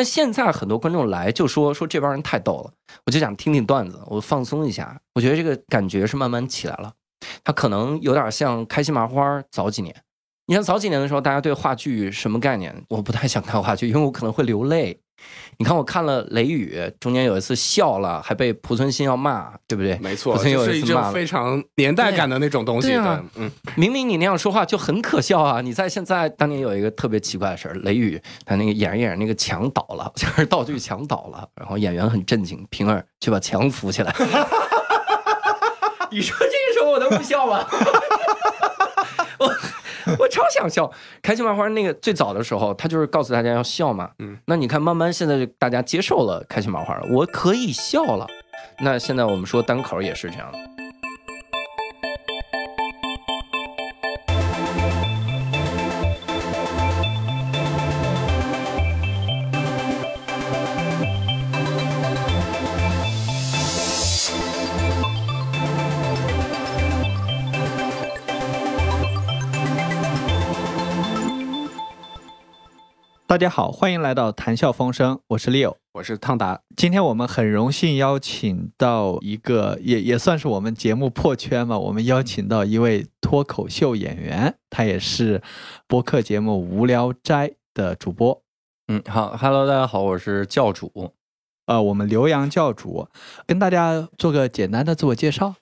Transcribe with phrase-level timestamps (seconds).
[0.00, 2.72] 但现在很多观众来就说说这帮人太逗了，
[3.04, 4.98] 我就想听听段子，我放松一下。
[5.14, 6.90] 我觉得这个感觉是慢慢起来了，
[7.44, 9.94] 他可能有点像开心麻花早几年。
[10.46, 12.74] 你像早几年的时候，大家对话剧什么概念？
[12.88, 14.98] 我不太想看话剧，因为我可能会流泪。
[15.58, 19.98] 你看，我看了《雷雨》，中间有一次笑了，还被濮存昕要骂，对不对？
[19.98, 22.88] 没错，这是一种非常年代感的那种东西。
[22.88, 25.60] 对啊，嗯，明明你那样说话就很可笑啊！
[25.60, 28.16] 你在现在当年有一个特别奇怪的事儿，《雷雨》
[28.46, 34.14] 他那个演着演着那个墙倒了， 就是道具墙倒了，然后演员很震惊，平儿去把墙扶起来。
[36.10, 37.66] 你说这个时候我能不笑吗？
[39.38, 39.54] 我。
[40.18, 40.90] 我超想笑，
[41.22, 44.10] 开心麻花那个最早的时候，他就是告诉大家要笑嘛。
[44.18, 48.26] 嗯，那你看，慢慢现在就大家接受了开心麻花了，我可以笑了。
[48.80, 50.79] 那现在我们说单口也是这样的。
[73.30, 76.62] 大家好，欢迎来到谈笑风生，我是 Leo，我是汤达。
[76.76, 81.78] 今天我们很荣幸邀请到一个，也也算是我们节目破圈嘛。
[81.78, 85.40] 我们邀请到一位脱口秀演员，他也是
[85.86, 88.42] 播客节目《无聊斋》的主播。
[88.88, 91.12] 嗯，好，Hello，大家好，我是教主。
[91.66, 93.06] 呃，我们刘洋教主
[93.46, 95.54] 跟大家做个简单的自我介绍。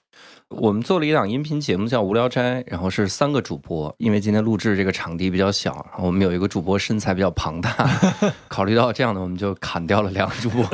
[0.49, 7.71] 我们做了一档音频节目叫《无聊斋》，然后是三个主播，因为今天录制这个场地比较小，然后我们有一个主播身材比较庞大，
[8.49, 10.67] 考虑到这样的，我们就砍掉了两个主播，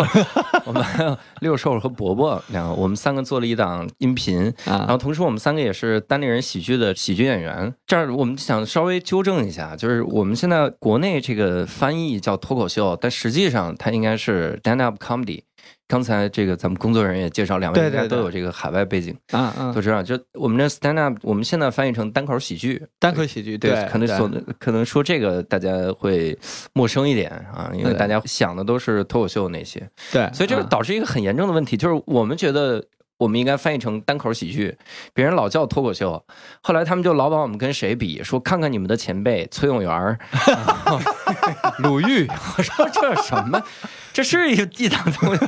[0.66, 7.74] 我们还有六兽和伯伯两个，我们三个做了一档音频，然后同时我们三个也是单立人喜剧的喜剧演员。
[7.86, 15.42] 这儿我们想稍微纠正一下，就是我们现在国内这个翻译叫脱口秀，但实际上它应该是 stand up comedy。
[15.88, 20.02] 刚才这个咱们工作人员也介绍，两位应该都有这个海外背景，啊啊，都知道。
[20.02, 26.38] 就我们这 stand up，我们现在翻译成单口喜剧，单口喜剧，对，可能说可能说这个大家会
[26.74, 32.84] 陌生一点啊，因为大家想的都是脱口秀那些，对，所以这个导致一个很严重的问题，就是我们觉得
[33.18, 34.78] 我们应该翻译成单口喜剧，
[35.14, 36.26] 别人老叫脱口秀，
[36.62, 40.20] 后来他们就老把我们跟谁比，说看看你们的前辈崔永元、
[41.80, 42.28] 鲁豫，
[42.58, 43.62] 我说这什么？
[44.12, 45.46] 这是一一档东西，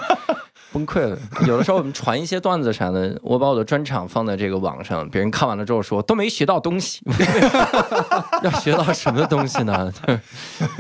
[0.72, 1.18] 崩溃了。
[1.48, 7.02] 有的时候我们传一些段子啥的，我把我的专场放在这个网上，别人看完了之后说都没学到东西，
[8.44, 9.92] 要学到什么东西呢？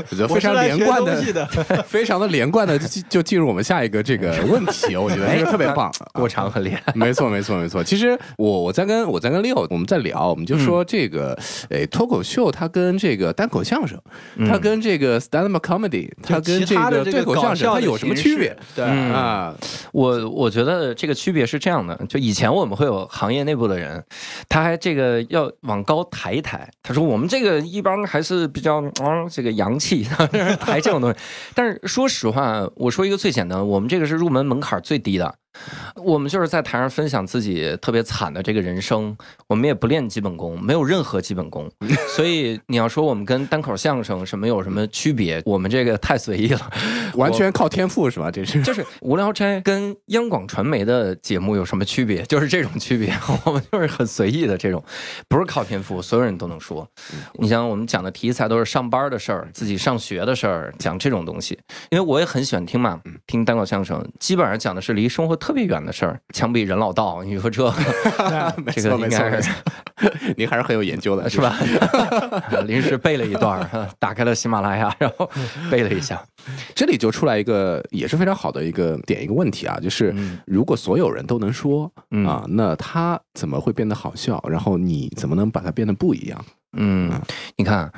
[0.09, 1.45] 我觉得非常连贯的，
[1.87, 6.81] 非常的连贯的就就进入我们下一个这个问题，我觉得这个特别棒，过长很厉害。
[6.93, 7.83] 没错，没错，没错。
[7.83, 11.37] 其实我我在跟我在跟 Leo 我们在聊，我们就说这个
[11.69, 13.99] 诶脱口秀它跟这个单口相声，
[14.47, 17.67] 它跟这个 stand up comedy，它跟这个对口相声。
[17.67, 18.55] 它有什么区别？
[18.75, 19.53] 对啊，
[19.91, 24.03] 我我觉得这个区别是这样的：就以前我们会有行业内部的人，
[24.49, 26.69] 他还这个要往高抬一抬。
[26.83, 30.03] 他说我们这个一般还是比较啊这个洋气，
[30.59, 31.17] 抬这种东西。
[31.53, 35.35] 但是说实话，我说一个最简单，我们这个是入门门槛最低的。
[35.95, 39.16] 我们就是在台上分享自己特别惨的这个人生，
[39.47, 41.69] 我们也不练基本功，没有任何基本功，
[42.16, 46.69] 所以你要说我们跟单口相声什么有什么区别，我们这个太随意了，
[47.16, 48.29] 完全靠天赋是吧？
[48.29, 52.22] 这是就是无聊斋跟央广传媒的节目有什么区别？
[52.23, 53.12] 就是这种区别，
[53.46, 54.84] 我们就是很随意的这种，
[55.28, 56.88] 不是靠天赋，所有人都能说。
[57.40, 61.57] 你像我们讲的题材都是上班的事儿，自己上学的事儿，讲这种东西，
[61.90, 65.38] 因为我也很喜欢听嘛，听单口相声，基本上讲的是离生活。
[65.38, 67.72] 特别远的事儿，枪毙人老道，你说这，
[68.74, 69.52] 这个应该是，
[70.38, 71.56] 您还是很有研究的，是吧？
[72.66, 73.68] 临时背了一段，
[74.00, 75.30] 打开了喜马拉雅，然后
[75.69, 76.24] 背了一下。
[76.74, 80.13] 这里就出来一个也是非常好的一个点，一个问题啊，就是
[80.46, 81.91] 如果所有人都能说
[82.25, 84.44] 啊，那他怎么会变得好笑？
[84.50, 86.46] 然后你怎么能把它变得不一样？
[86.78, 87.12] 嗯，
[87.56, 87.91] 你看，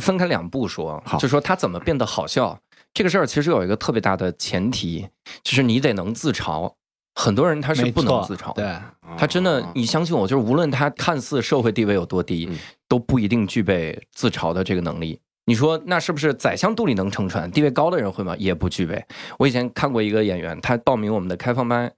[0.00, 2.58] 分开两步说，就说他怎么变得好笑
[2.92, 5.06] 这个事儿，其实有一个特别大的前提，
[5.42, 6.72] 就是你得能自嘲。
[7.18, 8.76] 很多人他是不能自嘲，对，
[9.16, 12.48] 他真的，你相信我，就是无论他看似社会地位有多低，
[12.86, 15.18] 都不一定具备自嘲的这个能力。
[15.46, 17.50] 你说那是不是宰相肚里能撑船？
[17.50, 18.36] 地位高的人会吗？
[18.36, 19.02] 也不具备。
[19.38, 21.90] 我以前看过一个演员，他报名我们的开放班，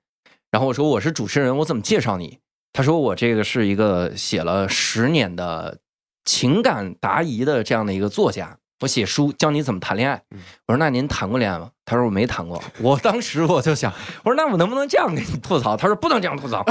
[0.50, 2.38] 然后我说我是主持人，我怎么介绍你？
[2.73, 5.79] 他说我这个是一个写了十年的
[6.25, 8.57] 情感答疑的这样的一个作家。
[8.81, 10.23] 我写书教你怎么谈恋爱。
[10.67, 11.71] 我说那您谈过恋爱吗？
[11.85, 12.63] 他说我没谈过。
[12.81, 13.93] 我当时我就想，
[14.23, 15.77] 我说那我能不能这样给你吐槽？
[15.77, 16.65] 他说不能这样吐槽，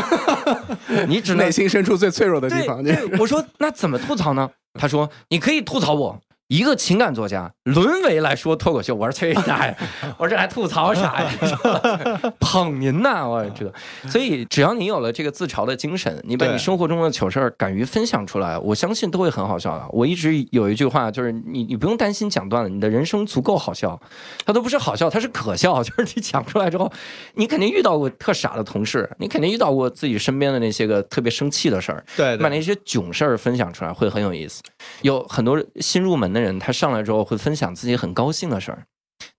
[1.07, 2.83] 你只内心深处最脆弱的地方。
[2.83, 4.49] 对，我说那怎么吐槽呢？
[4.79, 9.75] 他说你可以吐槽我，一个情感作家沦为来说脱口秀，我说崔大爷，
[10.17, 11.29] 我说这还吐槽啥呀？
[12.39, 13.71] 捧您呐，我这，
[14.09, 19.85] 所以只要你有了这个自嘲的精神，你把你生活中的糗事儿敢于分享出来，我相信都会很好笑的。
[19.89, 23.99] 我一直有一句话，就是你你不用担心讲段子，你的人生足够好笑，
[24.45, 26.89] 它都不是好笑，它是可笑， 就是你讲出来之后，
[27.33, 34.63] 你肯定遇到过特傻的同事，你肯定遇到过自己身边的那些个特别生气的事儿，对，把那些囧事儿分享出来会很有意思。
[35.01, 38.83] 有很多新入门的人，他上来之后会分享自己很高兴的事儿。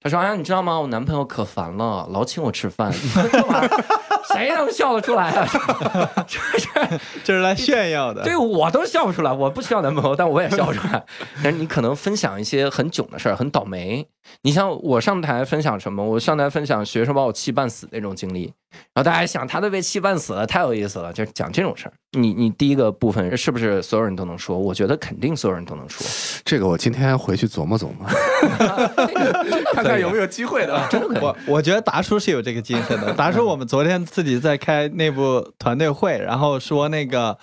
[0.00, 0.78] 他说：“哎呀，你知道吗？
[0.80, 2.92] 我男朋友可烦了，老请我吃饭。
[2.92, 5.46] 谁能笑得出来啊？
[6.26, 8.22] 这是这是来炫耀的。
[8.22, 11.04] 对我都笑不出来，我不需要男朋友，但我也笑不出来。
[11.42, 14.06] 但是你可能分享一些很囧的事儿，很倒霉。
[14.42, 16.04] 你像我上台分享什么？
[16.04, 18.52] 我上台分享学生把我气半死那种经历。”
[18.92, 21.92] 然后大家想，他都被气半死了，太有意思了，就是讲这种事儿。
[22.12, 24.58] 你你第一个部分是不是所有人都能说？
[24.58, 26.06] 我觉得肯定所有人都能说。
[26.44, 28.06] 这个我今天回去琢磨琢磨，
[29.72, 30.78] 看看有没有机会的。
[30.90, 31.18] 真的可以。
[31.22, 33.10] 我我觉得达叔是有这个精神的。
[33.14, 37.38] 达叔，我们昨天自己在开内部团队会，然后说那个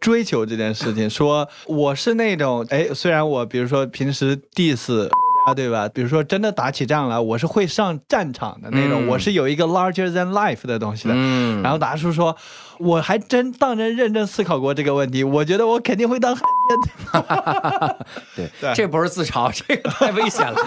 [0.00, 5.10] 追求这件事情，说我是那种哎，虽然我比如说平时 diss。
[5.46, 5.88] 啊，对吧？
[5.92, 11.14] 比如说，真的打起仗来，我是会上战场的那种，我是有一个 larger than life 的东西的。
[11.16, 12.36] 嗯，然后达叔说，
[12.78, 17.96] 我还真当真认真思考过这个问题，我觉得我肯定会当汉奸。
[18.60, 20.56] 对，这不是自嘲，这个太危险了。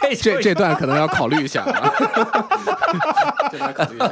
[0.00, 1.62] 这这这段可能要考虑一下。
[3.50, 4.08] 这段考虑一下。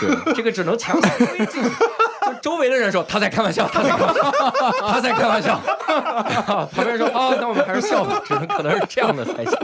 [0.00, 1.62] 对，这个只能强行推进。
[2.42, 4.30] 周围的人说 他在开玩笑，他在开玩笑，
[4.80, 5.60] 他在开玩笑。
[6.72, 9.58] 旁边说啊，那我们还是笑吧，只能可能是这样的才行。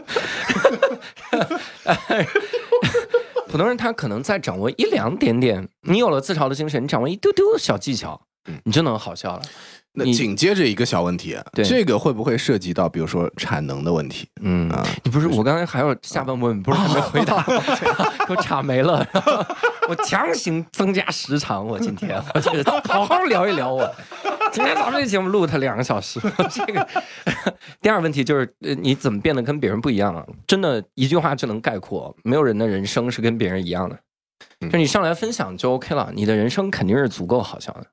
[3.48, 8.20] 普通人他可能在掌握一两点点，你有了自嘲的精神，你掌握一丢丢小技巧，
[8.64, 9.42] 你就能好笑了。
[9.92, 14.28] 那紧接着一个小问题，这个会不会涉及到，比如说产能的问题？
[14.40, 14.70] 嗯，
[15.02, 17.42] 你不是我刚才还有下半部分不是还没回答，
[18.26, 19.06] 给我岔没了。
[19.88, 23.72] 我强行增加时长，我今天我这个好好聊一聊。
[23.72, 23.92] 我
[24.52, 26.20] 今天早上这节目录它两个小时。
[26.50, 26.86] 这个
[27.80, 30.24] 第二问题就是，呃，你怎么变得跟别人不一样啊？
[30.46, 33.98] 真的一句话就能概括，没有人的人生是跟别人一样的。
[34.68, 37.86] 就你上来分享就 OK 了，你的人生肯定是足够好笑的。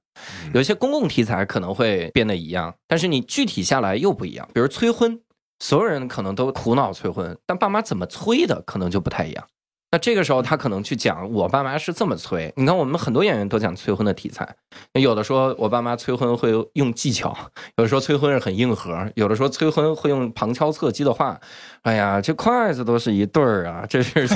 [0.53, 4.49] 有些公共题材可能会变得一样，但是你具体下来又不一样。
[4.53, 5.21] 比如催婚，
[5.59, 9.47] 所有人可能都苦恼催婚，但爸妈怎么催的可能就不太一样。
[9.89, 12.51] 那这个时候他可能去讲我爸妈是这么催。
[12.57, 14.47] 你看我们很多演员都讲催婚的题材，
[14.93, 17.35] 有的说我爸妈催婚会用技巧，
[17.77, 21.39] 有的说催婚是很硬核，有的说催婚会用旁敲侧击的话。
[21.83, 24.27] 哎呀，这筷子都是一对儿啊，这是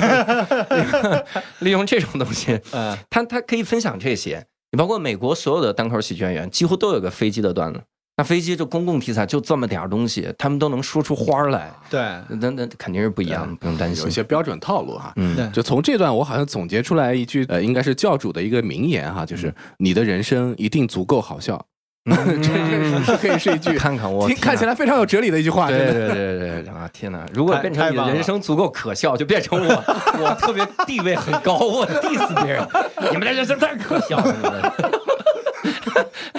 [1.60, 2.58] 利用这种东西。
[2.72, 4.46] 嗯，他他可以分享这些。
[4.70, 7.82] 你包括美国所有的单口喜剧演员，几乎都有个飞机的段子。
[8.22, 11.72] 那飞机这公共题材就这么点儿东西，他们都能说出花来。
[11.90, 14.04] 对，那那肯定是不一样，不用担心。
[14.04, 15.12] 有一些标准套路哈。
[15.16, 21.60] 嗯，就从这段我好像总结出来一句，呃，应该是教主的一个名言哈，就是你的人生一定足够好笑。
[22.06, 25.68] 这这可以是一句看看我看起来非常有哲理的一句话。
[25.68, 26.88] 对对对对啊！
[26.92, 29.84] 天哪，如果变成你的人生足够可笑，就变成我
[30.22, 32.66] 我特别地位很高，我 diss 别人，
[33.10, 35.01] 你们的人生太可笑了。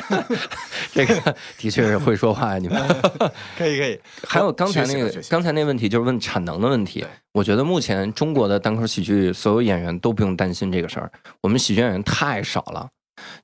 [0.93, 2.81] 这个的确是会说话呀，你们
[3.57, 3.99] 可以可以。
[4.27, 7.05] 还有刚才那个刚才那问题，就是问产能的问题。
[7.33, 12.87] 我觉得目前中国的单口喜剧所有演员都不用担心这个事儿，我们喜剧演员太少了。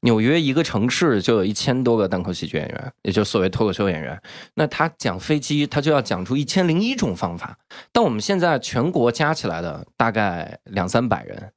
[0.02, 4.20] 纽约一个城市就有一千多个单口喜剧演员，也就所谓脱口秀演员。
[4.56, 7.58] 那他讲飞机，他就要讲出一千零一种方法。
[7.92, 11.52] 但我们现在全国加起来的大概两三百人，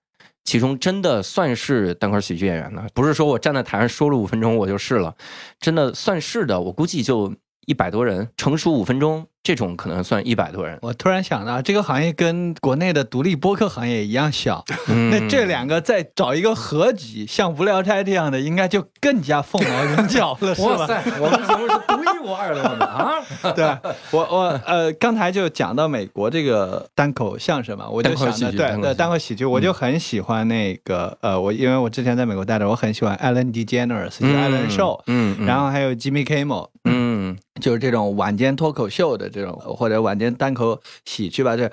[0.44, 5.14] 其中真的算是单口喜剧演员的，不是说我站在台上说了五分钟我就是了，
[5.60, 7.34] 真的算是的，我估计就
[7.66, 9.26] 一百多人，成熟五分钟。
[9.42, 10.78] 这种可能算一百多人。
[10.82, 14.64] 我突然想到，这个行业跟国内的独立播客行业一样小。
[15.10, 20.68] 那这两个再找一个合集，像无聊斋这样的，应该就更加凤毛麟角了， 是吧？
[20.68, 23.14] 哇塞，我们节目是独一无二的啊！
[23.54, 23.64] 对，
[24.10, 36.68] 我我呃，刚才就讲到美国这个单口相声嘛，我就想着对对单口喜剧，我就很喜欢那个呃，我因为我之前在美国待着，我很喜欢 Ellen DeGeneres，就艾伦秀，嗯，然后还有 Jimmy Kimmel，
[37.22, 39.30] 嗯，就是这种晚间脱口秀的。
[39.30, 41.70] 这种或者晚间单口喜剧吧，这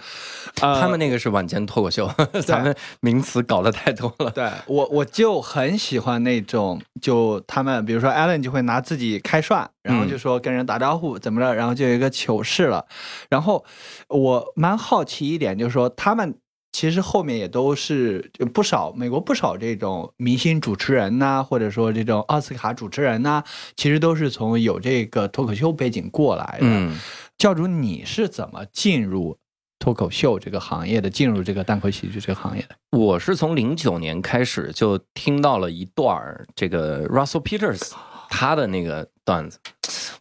[0.56, 2.10] 他们那个是晚间脱口秀，
[2.46, 4.30] 咱们名词搞得太多了。
[4.32, 12.86] 对我我就很喜欢那种，就他们比如说 Allen 就会拿自己开涮，然后就说跟人打招呼怎么着，然后就有一个糗事了。
[13.30, 13.66] 然后
[14.10, 16.36] 我蛮好奇一点，就是说他们
[16.72, 23.44] 其实后面也都是不少美国不少这种明星主持人呐，或者说这种奥斯卡主持人呐，
[23.76, 26.92] 其实都是从有这个脱口秀背景过来的。
[27.38, 29.38] 教主，你是怎么进入
[29.80, 31.10] 脱口秀这个行业的？
[31.10, 32.76] 进入这个单口喜剧这个行业的？
[32.98, 37.92] 我是从零九年开始就听到了一段这个 Russell Peters
[38.30, 39.58] 他的那个段子，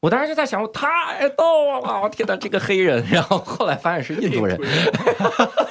[0.01, 2.01] 我当时就在想，我太逗了！
[2.03, 4.59] 我天哪，这个黑人，然后后来发现是印度人。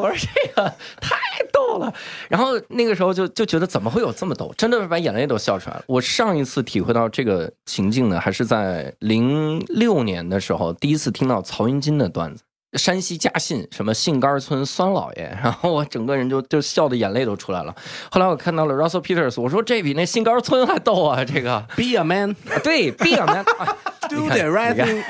[0.00, 1.16] 我说这个太
[1.52, 1.92] 逗了，
[2.28, 5.82] 然后那个时候就就觉得怎么会有这么逗，真的是把眼泪都笑出来了。
[5.86, 12.42] 我上一次体会到这个情境呢，还是在零六年的时候，第一次听到曹云金的段子，
[12.74, 17.74] 山西嘉信什么杏干村酸老爷，然后我整个人就就笑的眼泪都出来了。
[18.10, 21.64] 后来我看到了 Russell Peters，我说这比那杏干村还逗啊，这个。
[21.76, 25.02] Be a man，对，Be a man，Do the right thing。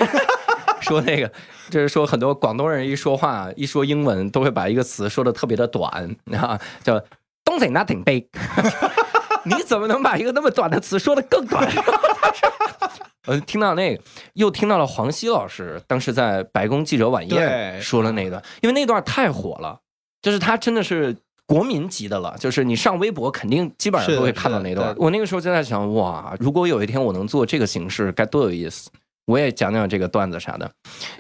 [0.83, 1.31] 说那个，
[1.71, 6.99] 就是说很多广东人一说话，一说英文都会把一个词说的特别的短， 啊，叫
[7.45, 8.25] “don't say nothing big”。
[9.45, 11.67] 你怎么能把一个那么短的词说的更短？
[13.27, 14.03] 呃，听到那个，
[14.35, 19.79] 又听到了黄西老师当时在白宫记者晚宴说了那段，因为那段太火了，
[20.21, 24.95] 就是他真的是国民级的了，就是你上微博肯定基本上都会看到那段。
[24.99, 28.91] 我那个时候就在想，哇，如果有一天我能做这个形式，该多有意思。
[29.31, 30.69] 我也讲讲这个段子啥的。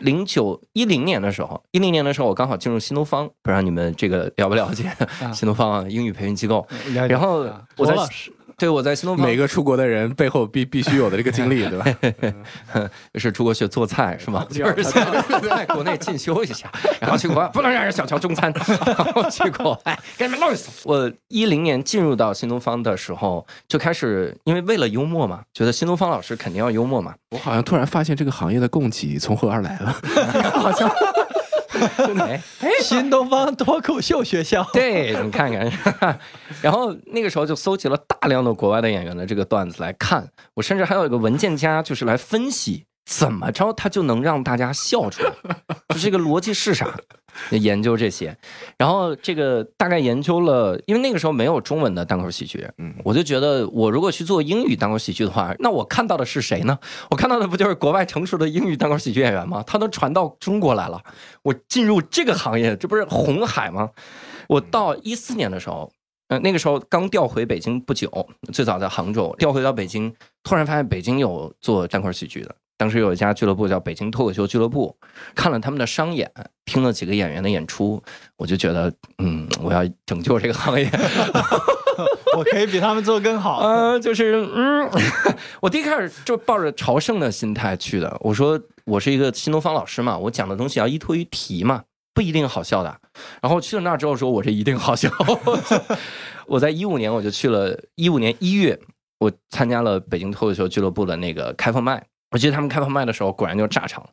[0.00, 4.90] 零九一零年的时候，一零年的时候，我刚好进入新东方，不知道你们这个了不了解
[5.33, 6.67] 新东方英语培训机构。
[7.09, 7.95] 然后我在。
[8.61, 9.26] 对，我在新东方。
[9.26, 11.87] 每个出国的人背后必必须有的这个经历，对吧？
[13.17, 14.47] 是出国学做菜是吗？
[14.50, 18.52] 就是在国内进修一下，然后去国外不能让人小瞧中餐，
[18.85, 20.83] 然后去国外给你们弄死。
[20.85, 27.14] 我一零年进入到新东方的时候，就开始因为为了幽默嘛，觉得新东方老师肯定要幽默嘛。
[27.31, 29.97] 我好像突然发现这个行业的供给从何而来了，
[30.52, 30.90] 好像。
[32.61, 36.19] 哎，新东方脱口秀学校，对你看看，
[36.63, 42.87] 然后那个时候就搜集了大量的国外的演员的这个段子来看，我甚至还有一个文件夹，就是来分析。
[43.07, 45.33] 怎么着他就能让大家笑出来？
[45.89, 46.87] 就这个逻辑是啥？
[47.51, 48.37] 研究这些，
[48.77, 56.79] 然后这个大概研究了，因为那个时候没有中文的单口喜剧，嗯，我就觉得我如果去做英语单口喜剧的话，那我看到的是谁呢？
[57.11, 59.63] 我看到的不就是国外成熟的英语单口喜剧演员吗？
[59.67, 61.03] 他都传到中国来了，
[61.43, 63.91] 我进入这个行业，这不是红海吗？
[64.49, 65.91] 我到一四年的时候，
[66.29, 68.11] 嗯，那个时候刚调回北京不久，
[68.53, 72.55] 最早在杭州调回到北京，突然发现北京有做单口喜剧的。
[72.81, 74.97] 当时有一家俱乐部叫北京脱口秀俱乐部，
[75.35, 76.33] 看了他们的商演，
[76.65, 78.03] 听了几个演员的演出，
[78.39, 80.91] 我就觉得，嗯，我要拯救这个行业，
[82.39, 83.59] 我可以比他们做更好。
[83.69, 84.89] 呃，就是，嗯，
[85.61, 88.17] 我第一开始就抱着朝圣的心态去的。
[88.21, 91.83] 我说，我是一个新东方老师嘛，我讲的东西要依托于题嘛，
[92.15, 92.99] 不一定好笑的。
[93.43, 95.11] 然后去了那儿之后，说我这一定好笑。
[96.47, 98.81] 我在一五年我就去了，一五年一月，
[99.19, 102.03] 我参加了北京脱口秀俱乐部的那个开放麦。
[102.31, 104.11] 我记得他们开放麦的时候，果然就炸场了。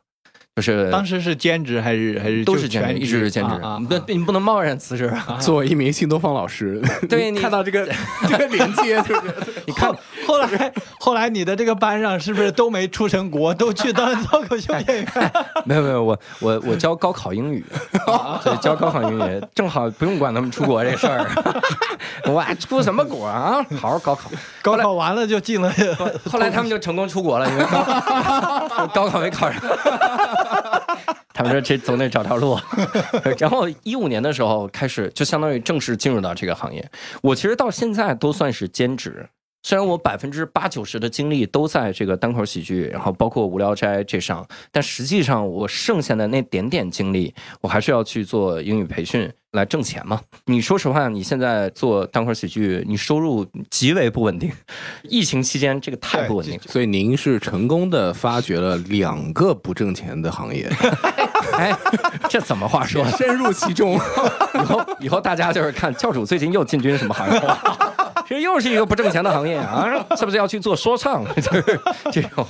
[0.58, 3.78] 就是当时是兼职还是还是都是全职，一直是兼职啊！
[3.88, 5.08] 不，你不能贸然辞职。
[5.38, 7.88] 作为一名新东方老师， 对你看到这个
[8.28, 9.00] 这个连接，
[9.66, 9.88] 你看
[10.26, 15.32] 后来后来你的这个班上是不是都没出成国，都去当脱口秀演员？
[15.64, 17.64] 没有没有，我我我教高考英语，
[18.42, 21.24] 所以教高考英语正好不用管他们出国这事儿。
[22.26, 23.64] 我出什么国啊？
[23.80, 24.28] 好好高考，
[24.60, 25.72] 高考完了就进了。
[26.28, 27.64] 后来他们就成功出国了，因为
[28.92, 29.62] 高考没考上。
[31.34, 32.58] 他们说这总得找条路，
[33.38, 36.90] 然后一五年的时候开始，就相当于正式进入到这个行业。
[37.22, 39.28] 我其实到现在都算是兼职，
[39.62, 50.20] 虽然我百分之八九十的精力都在这个单口喜剧，然后包括无聊斋这上，但实际上我剩下的那点点精力，我还是要去做英语培训来挣钱嘛。
[50.46, 54.50] 你说实话，你现在做单口喜剧，你收入极为不稳定，
[55.02, 60.70] 疫情期间这个太不稳定，所以您是成功的发掘了两个不挣钱的行业。
[61.58, 61.76] 哎，
[62.30, 63.04] 这怎么话说？
[63.18, 63.94] 深入其中，
[64.54, 67.40] 以后以后大家就是看教主最近又进军什么行业？
[67.40, 67.46] 其
[68.34, 69.86] 实又是一个不挣钱的行业啊！
[70.16, 71.24] 是不是要去做说唱？
[71.36, 71.80] 就 是
[72.12, 72.46] 这种，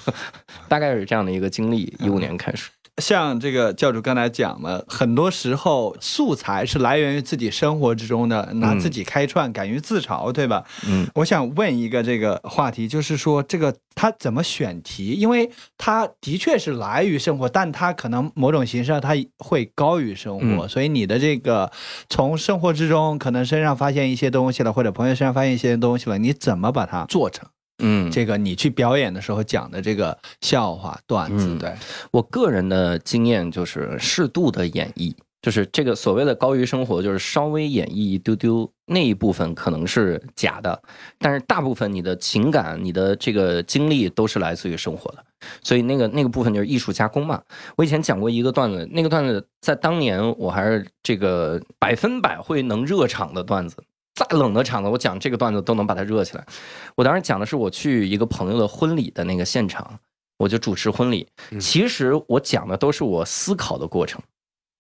[0.68, 1.92] 大概是这样的一个经历。
[1.98, 2.70] 一五年开始。
[3.00, 10.64] 像这个教主刚才讲了，很多时候素材是来源于自己生活之中的，拿自己开创，敢于自嘲，对吧？
[10.84, 15.12] 嗯，我想问一个这个话题，就是说这个他怎么选题？
[15.12, 21.70] 因为他的确是来于生活，但他可能某种形式上他会高于生活，所以你的这个
[22.08, 27.48] 从生活之中可能身上发现一些东西了，或者朋友身上发现一些东西了，你怎么把它做成？
[27.78, 31.72] 嗯，这个你去表演的时候讲的这个笑话段子，对
[32.10, 35.14] 我个人的经验就是适度的演绎。
[35.40, 40.82] 就是这个所谓的高于生活，就是稍微演绎一丢丢那一部分可能是假的，
[41.16, 45.24] 但是大部分你的情感、你的这个经历都是来自于生活的，
[45.62, 47.40] 所以那个那个部分就是艺术加工嘛。
[47.76, 53.76] 我以前讲过一个段子，那个段子在当年我还是这个百分百会能热场的段子，
[54.18, 56.44] 再冷的场子我讲这个段子都能把它热起来。
[56.96, 59.96] 我当时讲的是我去一个朋友的婚礼的那个现场，
[60.38, 61.28] 我就主持婚礼，
[61.60, 64.20] 其实我讲的都是我思考的过程。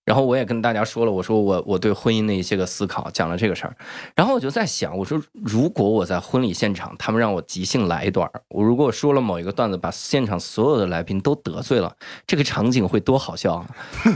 [0.08, 3.76] 然后我也跟大家说了，我说我我对婚姻的一些个思考，讲了这个事儿。
[4.14, 11.94] 然后我就在想，我说如果我在婚礼现场，他们让我即兴来一段我如果说了某一个段子，把现场所有的来宾都得罪了，
[12.26, 13.66] 这个场景会多好笑啊！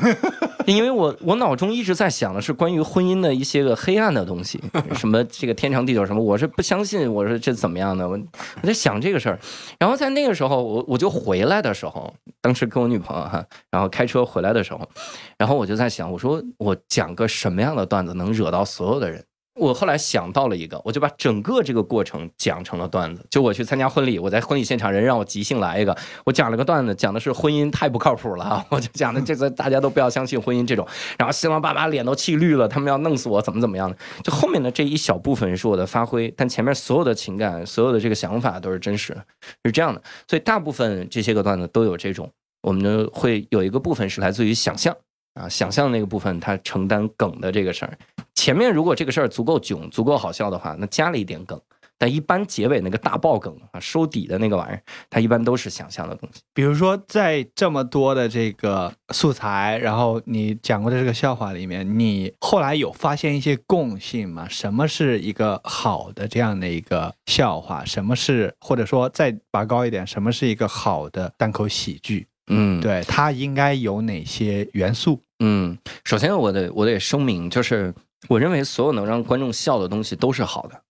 [0.65, 4.59] 因为我我脑中一直在想的是关于婚姻的一些个黑暗的东西，
[4.97, 8.09] 什么这个天长地久什么，我是不相信，我说这怎么样的？
[8.09, 8.19] 我
[8.63, 9.39] 我在想这个事儿。
[9.79, 14.89] 然后在那个时候，我我就回来的时候，当时跟我女朋友哈，然后开车回来的时候，
[15.37, 15.82] 然后我就在。
[15.83, 19.25] 在想，我说我讲个什么样的段子能惹到所有的人？
[19.61, 23.23] 我后来想到了一个，我就把整个这个过程讲成了段子。
[23.29, 30.89] 就我去参加婚礼，我在婚礼现场，人让我即兴来一个，我讲了个段子，讲的是婚姻太不靠谱了， 我就讲的这个大家都不要相信婚姻这种。
[31.19, 33.97] 然后新郎爸妈脸都气绿了，他们要弄死我，怎么怎么样的？
[34.23, 39.23] 就后面的这一小部分是我的发挥，但前面所有的情感、所有的这个想法都是真实的，
[39.65, 40.01] 是这样的。
[40.27, 42.31] 所以大部分这些个段子都有这种，
[42.63, 44.97] 我们会有一个部分是来自于想象。
[45.35, 47.99] 啊，想象那个部分，他承担梗的这个事儿。
[48.35, 51.61] 前面如果这个事儿足够囧、足够好笑的话，那加了一点梗。
[51.99, 56.41] 但一般结尾那个大爆梗啊，收底的那个玩意儿，它一般都是想象的东西。
[56.53, 64.49] 比如说，在这么多的这个素材，然后你讲过的这个笑话里面，你后来有发现一些共性吗？
[64.49, 67.85] 什么是一个好的这样的一个笑话？
[67.85, 72.27] 什么是或者说再拔高一点，什么是一个好的单口喜剧？
[72.55, 75.21] 嗯，对，它应该有哪些元素？
[75.41, 77.93] 嗯，首先我得我得声明，就是
[78.29, 80.83] 我认为所有能让观众笑的东西都是好的，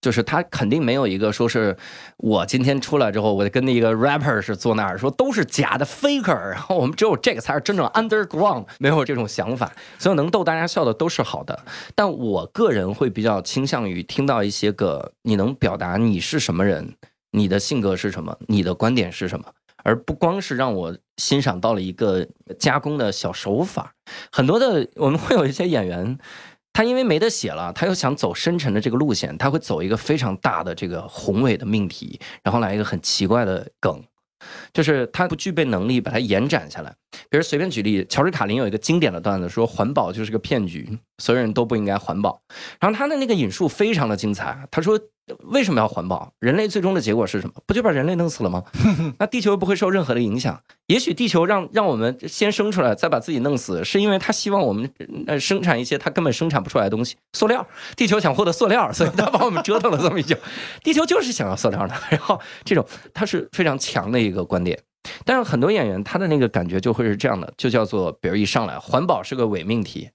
[0.00, 1.76] 就是他肯定没有一个说是
[2.16, 11.62] 我今天出来之后，我跟那个 rapper 是坐那儿说都是假的 faker，然后我们只有这个才是真正 underground，没有这种想法，所有能逗大家笑的都是好的。
[11.94, 16.94] 但我个人会比较倾向于听到一些个你能表达你是什么人，
[17.32, 19.46] 你的性格是什么，你的观点是什么。
[19.82, 22.26] 而不光是让我欣赏到了一个
[22.58, 23.94] 加工的小手法，
[24.32, 26.18] 很多的我们会有一些演员，
[26.72, 34.02] 他因为没得写了，他又想走深沉的这个路线，他会走一个非常大的这个宏伟的命题，然后来一个很奇怪的梗，
[34.72, 36.96] 就是他不具备能力把它延展下来。
[37.28, 42.40] 比如随便举例，乔治卡林有一个经典的段子，说环保就是个骗局，所有人都不应该环保。
[42.80, 44.98] 然后他的那个引述非常的精彩，他说。
[45.44, 46.32] 为什么要环保？
[46.38, 47.54] 人类最终的结果是什么？
[47.66, 48.62] 不就把人类弄死了吗？
[49.18, 50.60] 那地球又不会受任何的影响。
[50.86, 54.90] 也许地球让让我们先生出来，再把自己弄死，是因为他希望我们
[55.26, 57.16] 呃生产一些他根本生产不出来的东西。
[57.32, 57.66] 塑料，
[57.96, 60.36] 地球想获得塑料，所以他把我们折腾了这么一久。
[60.82, 61.94] 地球就是想要塑料的。
[62.10, 64.78] 然后这种他是非常强的一个观点。
[65.24, 70.10] 但是很多演员他的那个感觉就会是这样的，就叫做比如一上来环保是个伪命题。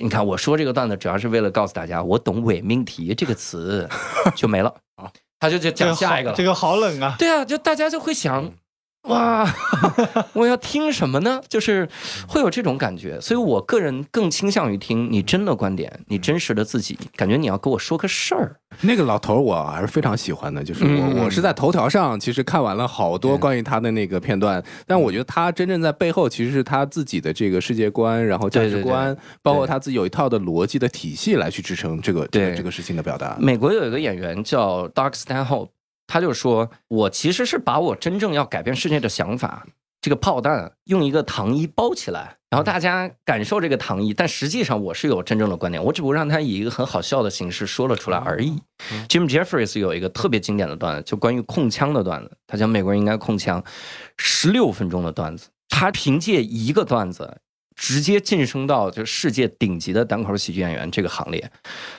[0.00, 3.88] 你看，我说这个段子主要是为了告诉大家，我懂“伪命题”这个词，
[4.34, 5.10] 就没了 啊。
[5.40, 6.36] 他就就讲下一个了。
[6.36, 7.14] 这个好冷啊！
[7.18, 8.52] 对啊，就大家就会想。
[9.02, 9.48] 哇，
[10.34, 11.40] 我要听什么呢？
[11.48, 11.88] 就是
[12.26, 18.56] 会有这种感觉，所以我个人更倾向于听你真的观点，你真实的自己，感觉你要跟我说个事儿。
[18.80, 33.36] 那个老头我还是非常喜欢的，就是我我是在头条上其实看完了好多关于他的那个片段，但我觉得他真正在背后其实是他自己的这个世界观，然后价值观，包括他自己有一套的逻辑的体系来去支撑这个这个这个事情的表达。
[33.40, 35.68] 美国有一个演员叫 Doug Stanhope。
[36.10, 39.66] 他就说：“我其实是把我真正要改变世界的想法，
[40.00, 44.14] 这个炮弹用一个糖衣包起来，然后大家感受这个糖衣。
[44.14, 48.58] 但实际上我是有真正的观点，我只不过让他以一个很好笑的形式说了出来而已。”
[49.08, 52.36] Jim Jeffries 有一个特别经典的段子，就关于控枪的段子。
[52.46, 53.62] 他讲美国人应该控枪，
[54.16, 57.38] 十六分钟的段子，他凭借一个段子。
[57.78, 61.48] 直接晋升到就世界顶级的单口喜剧演员这个行列，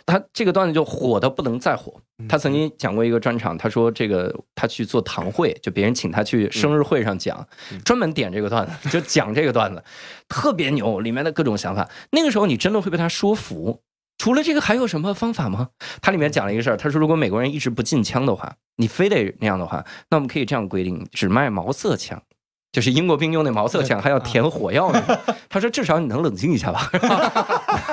[0.06, 2.00] 他这个段子就火的不能再火。
[2.28, 7.48] 他曾经讲过一个专场，他说这个他去做堂会，就别人请他去生日会上讲，
[7.86, 9.82] 专门点这个段子，就讲这个段子，
[10.28, 11.89] 特别牛，里面的各种想法。
[12.12, 13.82] 那个时候你真的会被他说服。
[14.18, 15.70] 除了这个还有什么方法吗？
[16.02, 22.22] 他里面讲了一个事儿，他说如果美国人一直不禁枪的话，你非得那样的话，那我们可以这样规定，只卖毛瑟枪。
[22.71, 25.03] 就是英国兵用那毛瑟枪，还要填火药呢。
[25.49, 26.88] 他说：“至少你能冷静一下吧？”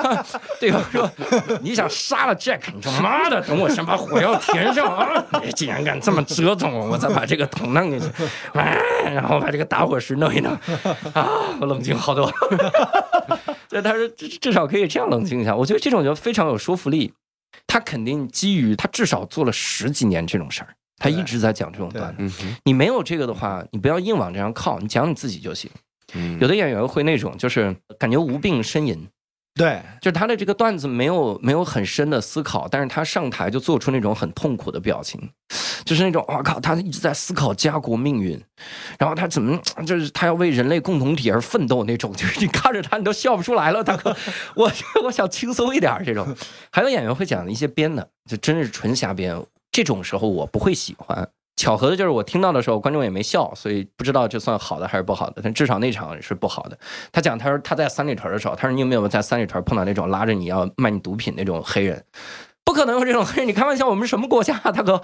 [0.61, 1.09] 对方说
[1.61, 2.59] ：“你想杀了 Jack？
[2.75, 5.25] 你说妈的，等我先把火药填上啊！
[5.43, 8.07] 你竟然敢这么折腾我，我再把这个桶弄进去，
[8.53, 10.51] 然后把这个打火石弄一弄
[11.13, 11.27] 啊！
[11.59, 12.31] 我冷静好多。
[13.69, 15.55] ”所以他说至至少可以这样冷静一下。
[15.55, 17.11] 我觉得这种就非常有说服力。
[17.65, 22.45] 他肯定基于他至少做了十几年这种事儿，他一直在讲这种段子。
[22.65, 25.69] 你没有这个的话，你不要硬往这上靠，你讲你自己就行。
[26.39, 29.07] 有的演员会那种，就是感觉无病呻吟。
[29.55, 35.19] 对，就是他的这个段子没有没有很深的思考，但是他上台就做出那种很痛苦的表情，
[35.83, 38.39] 就是那种我靠，他一直在思考家国命运，
[38.99, 44.15] 然后他怎么就是他要为人类共同体而奋斗那种， 就是你看着他你都笑不出来了，大哥，
[44.55, 44.71] 我
[45.03, 46.35] 我想轻松一点这种。
[46.71, 49.35] 还有演员会讲一些编的，就真是纯瞎编，
[49.77, 51.29] 这种时候我不会喜欢。
[51.55, 55.39] 巧合的就是我听到的时候，观众也没笑，所以不知道这算好的还是不好的。
[55.43, 56.75] 但至少那场是不好的。
[57.11, 62.03] 他讲，他说他在三里屯的时候，他说你有没有在三里屯碰到那种拉着你要卖你毒品那种黑人？
[62.65, 63.87] 不可能有这种黑人，你开玩笑？
[63.87, 64.99] 我们是什么国家，大哥，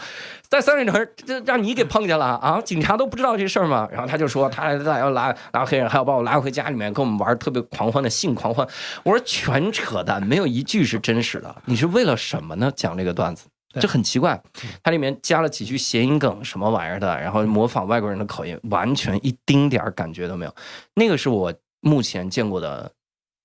[0.49, 2.59] 在三里屯这让你给碰见了啊？
[2.61, 3.87] 警察都不知道这事儿吗？
[3.91, 8.67] 然后他就说他他要拉拉黑人，还要把我拉回家里面跟我们玩特别狂欢的性狂欢。
[9.03, 11.55] 我说全扯淡，没有一句是真实的。
[11.65, 12.71] 你是为了什么呢？
[12.75, 13.45] 讲这个段子？
[13.81, 14.41] 就很奇怪，
[14.83, 20.55] 它里面加了几句谐音梗什么玩意儿的，然后模仿外国人的口音，完全一丁点儿感觉都没有。
[20.95, 22.91] 那个是我目前见过的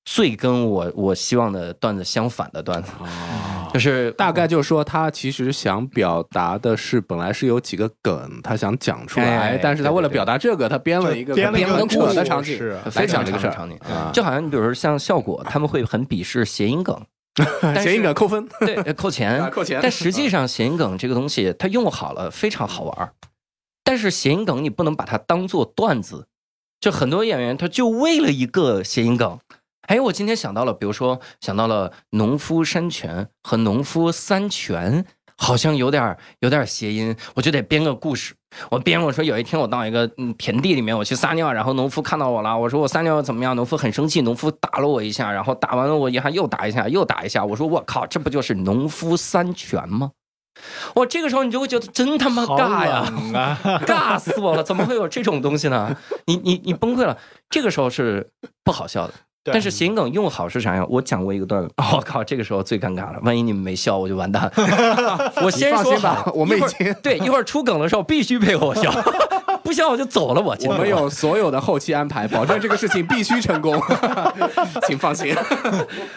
[0.04, 2.92] 最跟我我希望的段子相反的段子，
[3.72, 12.58] 就是大概就是说他其实想表达的是本来是有几个梗他想讲出来，但是他为了表达这个，他编了一个编了一个很扯的场景
[12.90, 13.78] 非常这个场景，
[14.12, 16.98] 就好像你比如说像效果，他们会很鄙视谐音梗。
[17.82, 19.80] 谐音梗扣分，对，扣钱， 扣钱。
[19.82, 23.12] 但实际上，谐音梗这个东西，它用好了非常好玩
[23.84, 26.26] 但是谐音梗你不能把它当做段子，
[26.80, 29.38] 就很多演员他就为了一个谐音梗。
[29.82, 35.04] 哎，我今天想到了，比如说想到了农夫山泉和农夫三泉。
[35.40, 38.34] 好像有点有点谐音，我就得编个故事。
[38.70, 43.54] 我编我说有一天我到一个嗯田地里面，我去撒尿，然后农夫看到我了，我说我撒尿怎么样？
[43.54, 47.44] 农夫很生气，农夫打了我一下，然后打完了我一下又打一下，又打一下。
[47.44, 50.12] 我说我靠，这不就是农夫三拳吗？
[50.94, 53.56] 我这个时候你就会觉得真他妈尬呀，
[53.86, 54.62] 尬死我了！
[54.64, 55.96] 怎么会有这种东西呢？
[56.26, 57.16] 你你你崩溃了。
[57.48, 58.30] 这个时候是
[58.64, 59.14] 不好笑的。
[59.52, 60.86] 但是谐音梗用好是啥样？
[60.88, 65.32] 我讲过一个段子， 我靠，这个时候最尴尬了，万一你们没笑，我就完蛋了。
[65.44, 68.90] 我先说吧，我们已经对一会儿出梗的时候必须配合我笑，
[69.62, 70.40] 不笑我就走了。
[70.40, 73.80] 我我们有所有的后期安排，保证这个事情必须成功，
[74.86, 75.34] 请放心。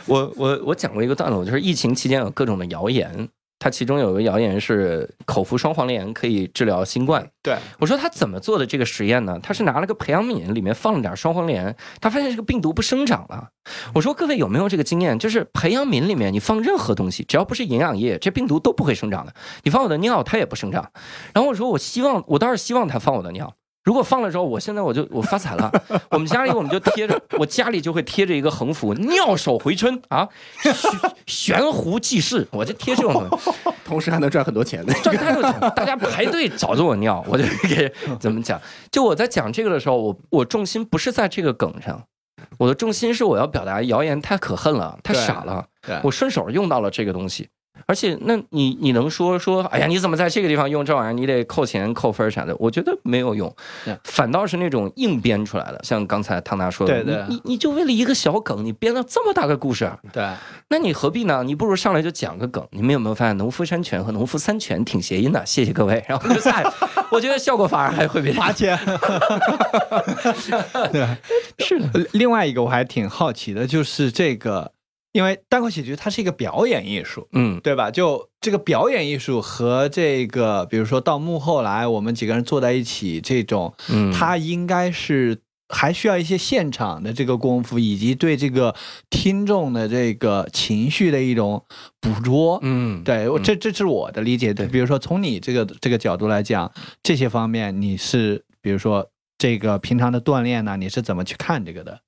[0.06, 3.30] 我我我讲过一个段子，我就是疫情期间有各种的谣言。
[3.62, 7.30] 他其中有个谣言是口服双黄连可以治疗新冠。
[7.44, 9.40] 对我说他怎么做的这个实验呢？
[9.44, 13.50] 他是拿了个培养皿，里面放了点双黄连，他发现这个病毒不生长了。
[13.94, 15.20] 我说各位有没有这个经验？
[15.20, 19.32] 就是培养皿里面你放任何东西，只要不是营养液，这病毒都不会生长的。
[19.62, 20.92] 你放我的尿，它也不生长。
[21.32, 23.54] 然后我说我希望，我倒是希望他放我的尿。
[23.84, 25.72] 如果放了之后，我现在我就我发财了。
[26.12, 30.28] 我们家里我们就贴着，我家里就会贴着一个横幅：“尿手回春啊，
[31.26, 33.28] 悬壶济世。”我就贴这种，
[33.84, 34.94] 同时还能赚很多钱的。
[35.02, 38.62] 赚太多钱，大家排队找着我尿，我就给怎么讲？
[38.92, 42.00] 就我在讲这个的时候，我我重心不是在这个梗上，
[42.60, 45.66] 我的重心是我要表达谣言太可恨了，太傻了。
[46.04, 47.50] 我顺手用到了这个东西。
[47.86, 49.64] 而且，那你你能说说？
[49.64, 51.14] 哎呀，你怎么在这个地方用这玩意儿？
[51.14, 52.56] 你得扣钱扣分啥的？
[52.60, 53.54] 我觉得没有用，
[54.04, 55.80] 反倒是那种硬编出来的。
[55.84, 60.28] 像刚才唐达说的，你你你就为了一个小梗，你编了这么大个故事，对，
[60.70, 61.44] 那你何必呢？
[61.44, 62.66] 你不如上来就讲个梗。
[62.72, 65.46] 你们有没有发现农夫山泉和农夫三泉挺谐音的？
[65.46, 66.04] 谢谢各位。
[66.08, 66.64] 然后就下，
[67.12, 68.78] 我觉得效果反而还会比罚钱。
[70.92, 71.08] 对，
[71.60, 72.08] 是的。
[72.14, 74.72] 另外一个我还挺好奇的，就是这个。
[75.12, 77.92] 因为单口喜剧它是一个表演艺术，嗯，对吧？
[77.92, 88.74] 就这个表演艺术和这个，比如说到幕后来，我们几个人坐在一起，这种，嗯，它应该是还需要一些现场的这个功夫，以及对这个
[89.10, 91.64] 听众的这个情绪的一种
[92.00, 94.54] 捕捉，嗯，对，这这是我的理解。
[94.54, 96.72] 对，比如说从你这个这个角度来讲，
[97.04, 99.10] 这些方面你是，比如说
[99.42, 102.00] 这个平常的锻炼呢，你是怎么去看这个的？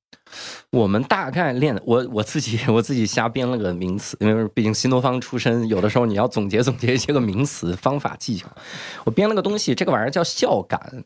[0.69, 8.47] 我们大概练我我自己 我自己瞎编了个名词，因为毕竟新东方出身，有的时候你要总结总结一些个名词、方法、技巧。
[9.03, 11.03] 我编了个东西，这个玩意儿叫孝感。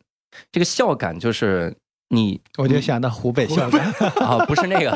[0.52, 1.74] 这个孝感就是
[2.10, 4.90] 你，我就想到湖北孝感 啊，不是那个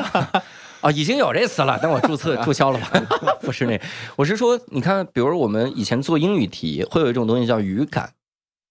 [0.81, 2.91] 啊，已经有这词了，但我注册注销了吧，
[3.41, 3.81] 不是那，
[4.15, 8.11] 我是说，你看，比如我们以前做英语题，会有一种东西叫语感。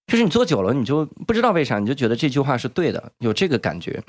[0.06, 4.02] 就是你做久了，你就不知道为啥，你就觉得这句话是对的，有这个感觉。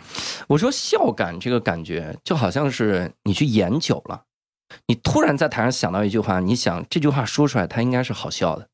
[0.47, 4.23] 我说笑感这个感觉，就好像是你去演久了，
[4.87, 8.67] 你突然在台上想到一句话，你想这句话说出来，它应该是好笑的。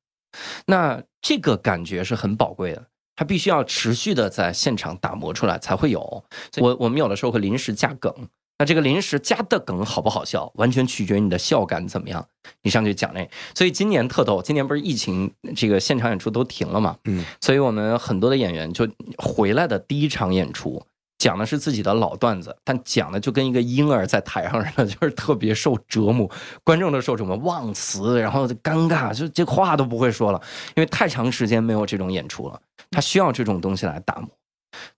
[0.67, 6.23] 那这个感觉是很宝贵的，它必须要持续的在现场打磨出来才会有。
[6.57, 8.13] 我我们有的时候会临时加梗，
[8.59, 12.27] 那这个临时加的梗好不好笑，完全取决于你的笑感怎么样。
[12.61, 16.97] 你上去讲那，所以今年特逗，今年不是疫情，这个现场演出都停了嘛？
[17.05, 18.85] 嗯，所以我们很多的演员就
[19.17, 20.85] 回来的第一场演出，
[21.19, 26.29] 讲的是自己的老段子，但讲的就跟一个婴儿在台上似的，就是特别受折磨，
[26.65, 30.41] 观众都受折磨，忘词，然后尴尬，就这话都不会说了，
[30.75, 32.59] 因为太长时间没有这种演出了，
[32.91, 34.27] 他需要这种东西来打磨。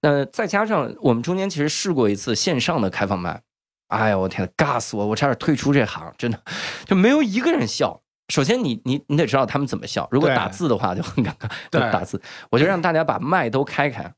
[0.01, 3.39] 那再加上我们中间其实试过一次线上的开放麦。
[3.91, 5.05] 哎呀，我天，尬死我！
[5.05, 6.39] 我差点退出这行，真的
[6.85, 8.01] 就没有一个人笑。
[8.29, 10.07] 首先，你你你得知道他们怎么笑。
[10.09, 11.51] 如果打字的话就很尴尬。
[11.69, 14.09] 对，打字，我就让大家把麦都开开，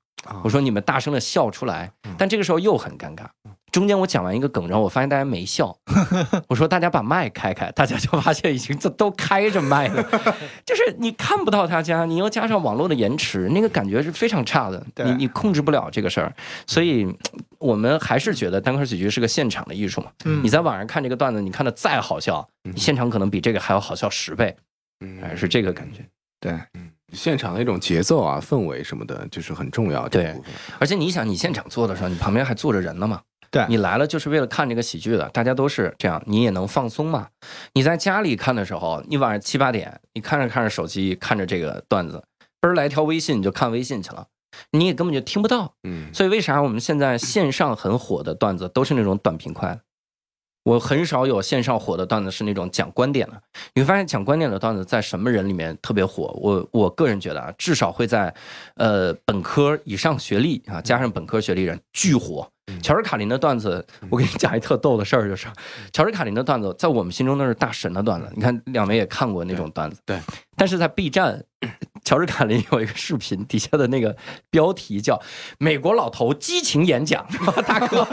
[0.44, 1.92] 我说你们大声的笑出来。
[2.16, 3.26] 但这个时候又很尴尬。
[3.74, 5.76] 中间我讲完一个梗，然后我发现大家没笑，
[6.48, 10.04] 我说大家把麦开开，大家就发现已经都都开着麦了，
[10.64, 16.32] 就是你看不到大家，你又加上网络的延迟，那个感觉是非常差的，你你控制不了这个事儿，
[16.68, 17.12] 所以
[17.58, 20.12] 我们还是觉得单口喜剧是个现场的艺术嘛。
[20.44, 24.56] 你在网上看这个段子，你看的再好笑，你现场可能比这个还要好笑十倍，
[25.20, 26.06] 还是这个感觉。
[26.40, 30.08] 对，嗯，现场的一种节奏啊、氛围什么的，就是很重要。
[30.10, 30.36] 对，
[30.78, 33.20] 而且你想，你现场做的时候，你旁边还坐着人呢嘛。
[33.54, 37.28] 对你来了就是为了看这个喜剧的，大家都是这样，你也能放松嘛。
[37.74, 42.24] 你在家里看的时候，你晚上七八点，你看着看着手机，看着这个段子，
[42.60, 44.26] 嘣儿来条微信，你就看微信去了，
[44.72, 45.76] 你也根本就听不到。
[45.84, 49.80] 嗯，所以为啥我们现在线上很火的段子都是那种短平快？
[50.64, 53.42] 我很少有线上火的段子是那种讲观点的。
[53.76, 56.34] 你会发现讲观点的段子在什么人里面特别火？
[56.42, 58.34] 我我个人觉得啊，至少会在，
[58.76, 62.48] 呃，本科以上学历啊，加上本科学历人巨火。
[62.82, 65.48] 乔治卡林的段子，我给你讲一特逗的事儿，就是
[65.92, 68.32] 乔治卡林的段子在我们心中那是大神的段子。
[68.34, 70.18] 你看两位也看过那种段子，对。
[70.56, 71.44] 但是在 B 站，
[72.06, 74.16] 乔治卡林有一个视频，底下的那个
[74.50, 75.22] 标题叫
[75.60, 77.28] “美国老头激情演讲”，
[77.68, 78.08] 大哥。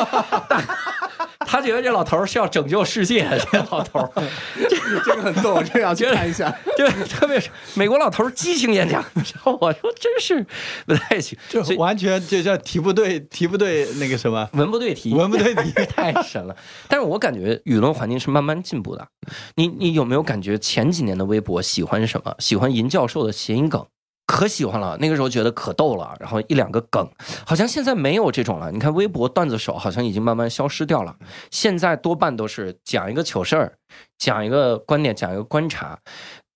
[1.47, 4.07] 他觉得这老头是要拯救世界，这老头
[5.05, 6.55] 这个很逗，这要去看一下。
[6.77, 9.05] 对，特别是美国老头激情演讲，
[9.45, 10.45] 我说真是
[10.87, 16.55] 不太行， 就完全就叫题不对，题不对，那个什么文不对题，文不对题， 太神了。
[16.89, 19.09] 但是我感觉舆论环境是慢慢进步的。
[19.57, 22.35] 你你有没有感觉前几年的微博喜欢什么？
[22.39, 23.87] 喜欢银教授的谐音梗。
[24.31, 27.05] 可喜欢了，那个时候觉得可逗了，然后一两个梗，
[27.45, 28.71] 好像现在没有这种了。
[28.71, 31.17] 你看微博段子手好像已经慢慢消失掉了，
[31.51, 33.73] 现在多半都是讲一个糗事儿，
[34.19, 35.99] 讲一个观点，讲一个观察。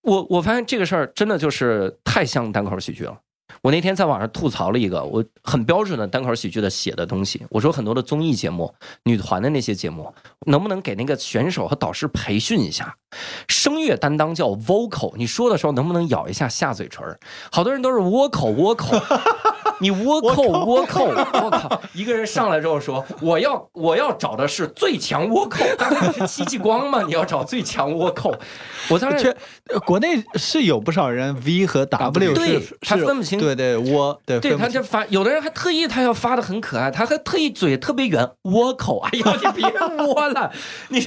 [0.03, 3.19] 我我发现这个事儿真的就是太像单口喜剧了。
[3.65, 8.75] 我那天在网上吐槽了一个我很标准的单口喜剧的写的东西，我说很多的综艺节目、
[9.05, 12.95] 女团的那些节目，能不能给那个选手和导师培训一下，
[13.49, 17.03] 声乐担当叫 vocal，你说的时候能不能咬一下下嘴唇？
[17.51, 19.01] 好多人都是倭口倭口。
[19.81, 21.83] 你倭 寇倭寇，我靠！
[21.95, 25.65] 一个人上来之后说：“我要我要找的是最强倭寇。”
[26.15, 27.03] 你是戚继光吗？
[27.03, 28.33] 你要找最强倭寇？
[28.89, 29.37] 我当时
[29.85, 38.99] 国内是有不少人 V 和 W 对他分不清，对对倭对，对他就发，有的人还特意他要发的很可爱，他还特意嘴特别圆，倭口。
[39.01, 39.65] 哎呦，你别
[40.07, 40.53] 窝了，
[40.89, 41.07] 你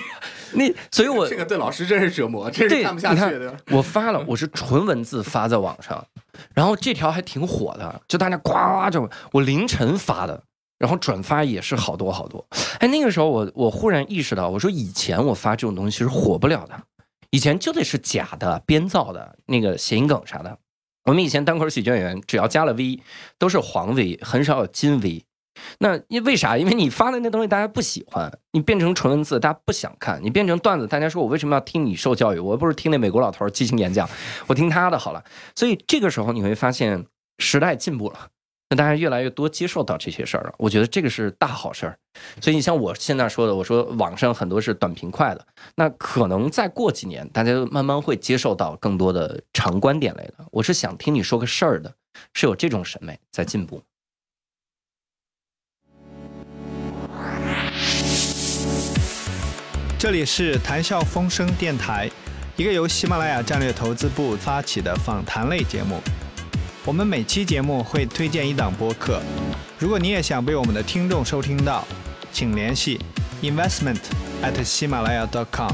[0.53, 3.55] 你，所以我这个对老师真是折磨，真是看不下去的。
[3.71, 6.05] 我发了，我是纯文字发在网上。
[6.53, 10.41] 然后这条还挺火的，就大家呱呱就我凌晨发的，
[10.77, 12.45] 然后转发也是好多好多。
[12.79, 16.79] 哎，那个时候我我忽然意识到，我说以前我发这种东西是火不了的，
[17.31, 20.57] 以前就得是假的、编造的那个谐音梗啥的。
[21.07, 22.99] 我们以前单口喜剧演员只要加了 V，
[23.39, 25.23] 都是黄 V，很少有金 V。
[25.79, 26.57] 那因为啥？
[26.57, 32.39] 因为你发的那东西大家不喜欢，你变成纯文字大家不想看，你变成段子，大家说我为什么要听你受教育？
[32.39, 34.07] 我又不是听那美国老头激情演讲，
[34.47, 35.23] 我听他的好了。
[35.55, 37.05] 所以这个时候你会发现
[37.39, 38.27] 时代进步了，
[38.69, 40.53] 那大家越来越多接受到这些事儿了。
[40.57, 41.97] 我觉得这个是大好事儿。
[42.41, 50.45] 所以你像我现在说的，我说网上很多是短平快的，那可能再过几年，大家慢慢会接受到更多的长观点类的。
[50.51, 51.93] 我是想听你说个事儿的，
[52.33, 53.81] 是有这种审美在进步。
[59.99, 62.09] 这里是谈笑风生电台，
[62.55, 66.01] 一个由喜马拉雅战略投资部发起的访谈类节目。
[66.87, 69.21] 我们每期节目会推荐一档播客，
[69.77, 71.85] 如果你也想被我们的听众收听到，
[72.31, 72.97] 请联系
[73.41, 73.99] investment
[74.41, 75.69] at 喜马拉雅 dot com。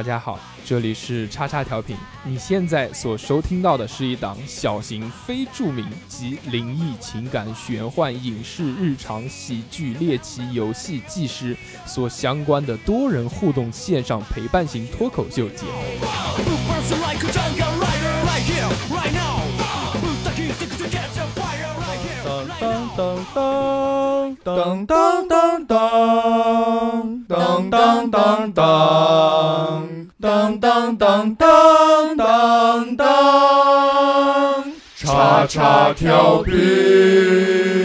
[0.00, 1.94] 大家好，这里是叉叉调频。
[2.24, 15.72] 你现在所收听到的是一档小型非著名及灵异、情感、玄幻、影视、日常、喜剧、猎奇、游戏、纪实所相关的多人互动线上陪伴型脱口秀节目。
[22.58, 25.66] 当当当当当
[27.28, 29.89] 当当当当
[30.30, 34.64] 当当当当当当，
[34.96, 37.79] 叉叉调频。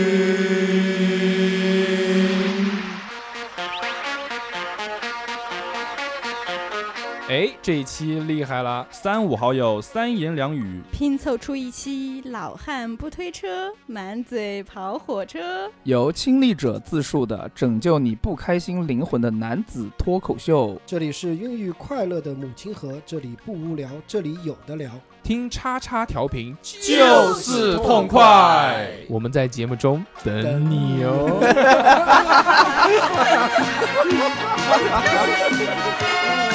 [7.65, 8.85] 这一期厉害了！
[8.91, 15.67] 三五好友三言两语拼凑出一期老汉不推车，满嘴跑火车。
[15.81, 20.79] 由亲历者自述的拯救你不开心灵魂的男子脱口秀。
[20.85, 24.91] 这里是孕育快乐的母亲河，这里不无聊，这里有的聊。
[25.23, 28.87] 听叉叉调频就是痛快。
[29.09, 31.41] 我们在节目中等你哦。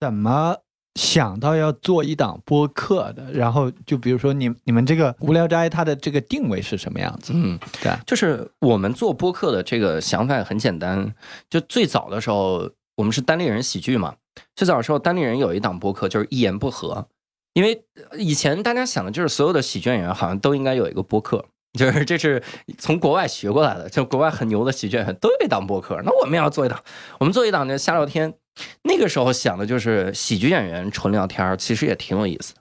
[0.00, 0.56] 怎么
[0.94, 3.32] 想到要做一档播客的？
[3.32, 7.32] 然后就比如说你你们这个无聊斋，它的这个定位是什么样子？
[7.34, 11.14] 嗯，对，就是我们做播客的这个想法很简单。
[11.48, 14.14] 就最早的时候，我们是单立人喜剧嘛。
[14.54, 17.06] 最早的时候，单立人有一档播客，就是一言不合。
[17.54, 17.84] 因为
[18.16, 21.44] 以前大家想的就是所有的喜剧演员好像都应该有一个播客，
[21.76, 22.40] 就是这是
[22.76, 26.00] 从国外学过来的，就国外很牛的喜剧演员都有一档播客。
[26.04, 26.80] 那我们也要做一档，
[27.18, 28.34] 我们做一档就瞎聊天。
[28.82, 32.60] 那个时候想的就是喜剧演员纯聊天其实也挺有意思的，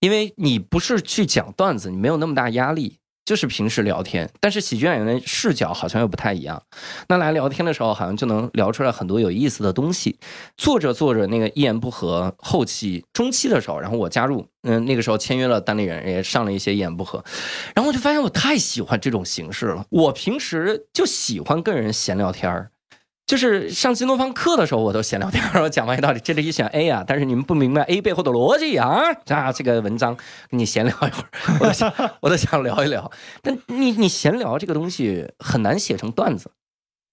[0.00, 4.30] 因为你不是去讲段子，你没有那么大压力，就是平时聊天。
[4.40, 6.62] 但是喜剧演员的视角好像又不太一样，
[7.08, 10.18] 那来聊天的时候，好像就能聊出来很多有意思的东西。
[10.56, 17.24] 做着做着，那个一言不合后期中期的时候，然后我加入，嗯，那个时候签约了单立人，也上了一些一言不合，
[17.74, 19.84] 然后我就发现我太喜欢这种形式了。
[19.90, 22.70] 我平时就喜欢跟人闲聊天儿。
[23.26, 30.16] 就是上新东方课的时候，我都闲聊天，我讲完一道理，这里一选 A 啊，但是你们不明白 A 背后的逻辑啊，啊，这个文章
[30.48, 33.10] 跟你闲聊一会儿，我都想， 我都想聊一聊。
[33.42, 36.48] 但你你闲聊这个东西很难写成段子，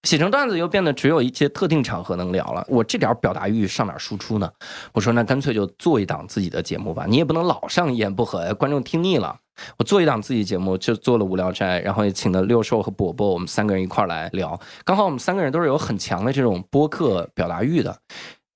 [0.04, 2.64] 写成段子又变得只有一些特定场合能聊了。
[2.68, 4.48] 我这点表达欲上哪输出呢？
[4.92, 9.36] 我说那干脆就做一档自己的节目吧，你也不能老上一言不合，观众听腻了。
[9.78, 14.58] 我做一档自己节目，就做了无聊斋，然后也请了六兽和伯伯，我们三个人一块来聊。
[14.84, 17.96] 刚好我们三个人都是有很强的这种播客表达欲的。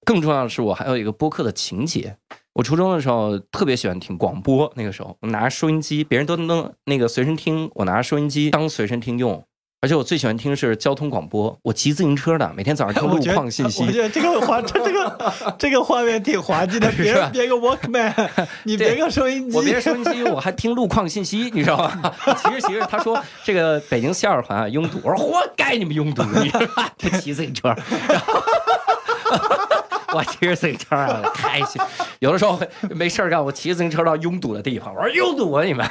[0.04, 2.16] 更重要的是，我还有一个播客的情节。
[2.54, 9.44] 我初中的时候特别喜欢听广播，那个时候我拿着收音机，别人都能那个随身听，我拿着收音机当随身听用。
[9.80, 13.84] 而且我最喜欢听是交通广播，我骑自行车的，每天早上听路况信息。
[13.84, 16.90] 我觉得这个画，这这个 这个画面挺滑稽的。
[16.98, 18.12] 别别个 Walkman，
[18.64, 22.12] 你别个收音机，我别收音机，我还听路况信息，你知道吗？
[22.42, 26.50] 骑着骑着，他说这个北京西二环啊拥堵，我说活该你们拥堵，你
[26.98, 27.68] 不骑自行车。
[27.68, 29.77] 然后
[30.14, 31.80] 我骑着自行车啊，开心。
[32.20, 35.86] 有的时候没事干，我骑自行车到拥堵的地方，我说拥堵啊你们，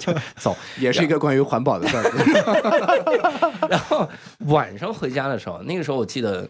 [0.00, 2.02] 就走，也是一个关于环保的事儿。
[3.68, 4.08] 然后
[4.46, 6.48] 晚上回家的时候，那个时候我记得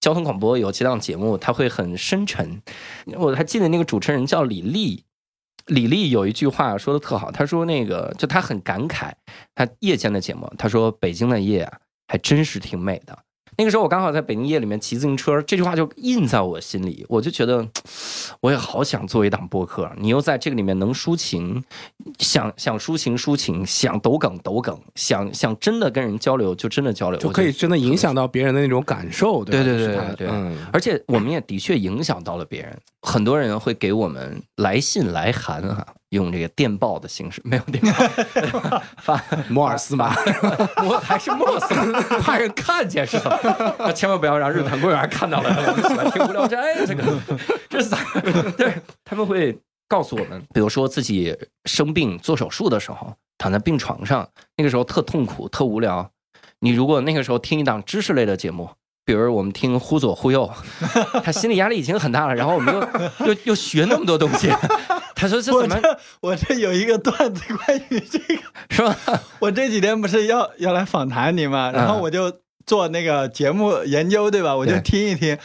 [0.00, 2.60] 交通广播有几档节目，它会很深沉。
[3.14, 5.04] 我还记得那个主持人叫李丽，
[5.66, 9.12] 李丽有一句话说的特好，她说那个就她很感慨，
[9.54, 13.16] 她夜间的节目，她说北京的夜啊，还真是挺美的。
[13.58, 17.66] 那个时候我刚好在北京夜里面骑自行车，这句话就印在我心里，我就觉得
[18.40, 19.90] 我也好想做一档播客。
[19.96, 21.64] 你又在这个里面能抒情，
[22.18, 29.42] 想想抒情抒情，想抖梗抖梗，想想真的跟人交流就真的交流，就可以真的影响到别人的那种感受。
[29.44, 30.28] 对对对对对，
[30.72, 35.86] 而且我们也的确影响到了别人，很多人会给我们来信来函啊。
[36.10, 40.14] 用这个电报的形式， 没有电报， 发摩尔斯码，
[40.86, 43.92] 我还是摩尔斯，怕人看见是吧？
[43.92, 47.02] 千万不要让日坛公园看到了，我们喜欢听无聊斋，这个
[47.68, 47.98] 这是咋？
[48.56, 56.10] 对，他们会告诉我们，比如说自己生病做手术的时候，躺在病床上，那个时候特痛苦、特无聊。
[56.60, 58.70] 你如果那个时候听一档知识类的节目，
[59.04, 60.50] 比如我们听忽左忽右，
[61.22, 64.50] 他心理压力已经很大了，然后我们又又又学那么多东西。
[65.16, 68.94] 他说：“我这我这有一个段子关于这个，是吧？
[69.40, 71.72] 我这几天不是要要来访谈你嘛？
[71.72, 72.30] 然后我就
[72.66, 74.54] 做那个节目研究，对吧？
[74.54, 75.36] 我就听一听。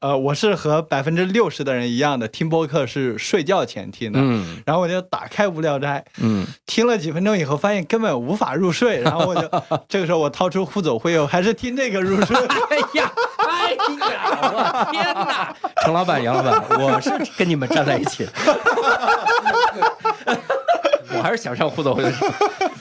[0.00, 4.18] 呃，我是和百分之六十的人一样的，听播客是睡觉前听的。
[4.22, 9.00] 嗯，然后我就打开《无聊斋》，嗯，听了几分钟以后，发现根本无法入睡。
[9.04, 9.50] 然后我就
[9.90, 12.34] 这个时候我掏出《忽走忽悠》，还是听这个入睡。
[12.70, 15.54] 哎呀，哎呀，我天哪！
[15.84, 18.26] 程老板、杨老板，我是跟你们站在一起。
[21.12, 22.08] 我还是想上《忽走忽悠》。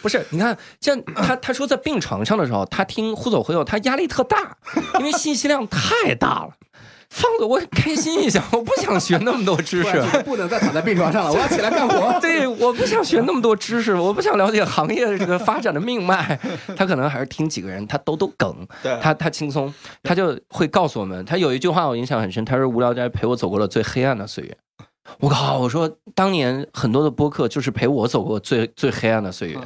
[0.02, 4.56] 不是，你看，像他他说在病床上的时候，他听《忽走忽悠》，他压力特大，
[5.00, 6.52] 因为信息量太大了。
[7.10, 12.18] 放着我开心一下，我不想学那么多知识， 不能再躺在病床上了，我要起来干活。
[12.22, 16.40] 对，我不想学那么多知识，我不想了解行业这个发展的命脉。
[16.78, 18.56] 他可能还是听几个人，他抖抖梗，
[19.02, 21.26] 他他轻松，他就会告诉我们。
[21.26, 24.56] 他有一句话我印象很深，他说：“无聊斋陪我走过了最黑暗的岁月。”
[25.20, 25.58] 我靠！
[25.58, 29.58] 我说当年很多的播客就是陪我走过最最黑暗的岁月。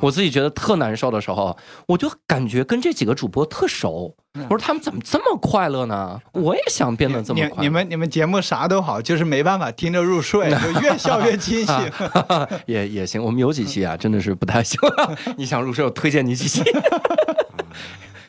[0.00, 4.14] 我自己觉得特难受的时候，我就感觉跟这几个主播特熟。
[4.34, 6.20] 我说他们怎么这么快乐呢？
[6.32, 7.62] 我也想变得这么快。
[7.62, 11.92] 你们你们节目啥都好，就是没办法听着入睡，就越 笑越清醒。
[12.66, 14.78] 也也行，我们有几期啊，真的是不太行。
[15.36, 16.62] 你想入睡，我推荐你几期。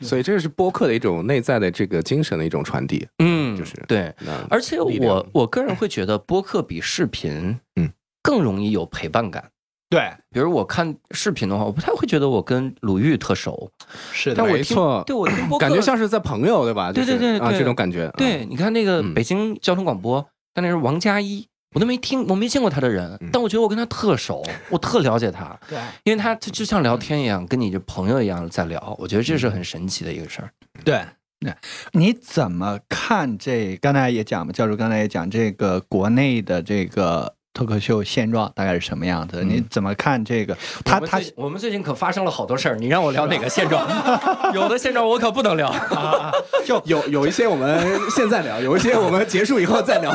[0.00, 3.04] 所以这是播客的一种内在的这个精神的一种传递。
[3.18, 4.14] 嗯，就是对。
[4.48, 7.90] 而且我我个人会觉得播客比视频嗯
[8.22, 9.50] 更容易有陪伴感。
[9.88, 13.70] 对，比如我看视频的话，我不太会觉得我跟鲁豫特熟，
[14.12, 16.90] 是的，没错，对我听播感觉像是在朋友，对吧？
[16.92, 18.10] 对对对，啊，这种感觉。
[18.16, 30.50] 对，你看那个北京交通广播，但那是王佳一，我都没听，我没见过他的人，但我觉得我跟他特熟，我特了解他，对，因为他就就像聊天一样，跟你就朋友一样在聊，我觉得这是很神奇的一个事儿。
[30.84, 31.00] 对，
[31.38, 31.54] 那
[31.92, 33.76] 你怎么看这？
[33.76, 37.35] 刚才也讲嘛，教授刚才也讲这个国内的这个。
[37.56, 39.42] 脱口秀现状大概是什么样子？
[39.42, 40.54] 你怎么看这个？
[40.84, 43.82] 他他我们最近可发生了好多事儿，你让我聊哪个现状？
[44.52, 46.30] 有的现状我可不能聊，啊
[46.66, 50.12] 就有有一些我们现在聊，有一些我们结束以后再聊。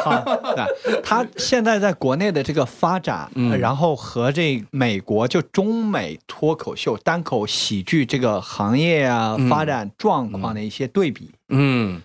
[1.04, 3.28] 他现在在国内的这个发展，
[3.60, 12.00] 然后和这美国就中美脱口秀单口喜剧这个行业啊发展状况的一些对比，嗯。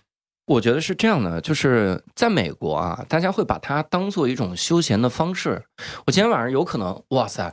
[0.46, 5.60] 我觉得是这样的，就是在美国啊，大家会把它当做一种休闲的方式。
[6.06, 7.52] 我今天晚上有可能，哇塞！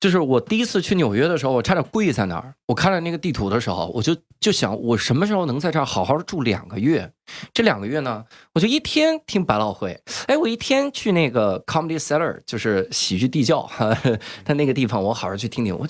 [0.00, 2.54] 就是我第一次去纽约的时候，我差点跪在那儿。
[2.66, 7.12] 我看了那个地图的时候，我就就想，我什么时候能在这儿好好的住两个月？
[7.52, 8.24] 这两个月呢，
[8.54, 13.70] 我就一天听百老汇，哎，我一天去那个 Comedy Cellar，就是喜剧地窖，
[14.42, 15.86] 他那个地方我好好去听听，我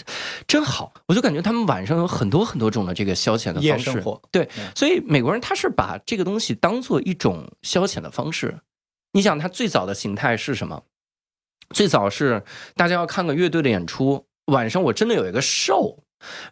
[0.49, 0.93] 真好。
[1.07, 8.59] 我就感觉他们晚上有很多很多种的这个消遣的方式，对，所以美国人他是把这个东西当做一种消遣的方式。
[9.13, 10.83] 你想，他最早的形态是什么？
[11.73, 12.43] 最早是
[12.75, 15.97] 大家要看个乐队的演出，晚上我真的有一个 show。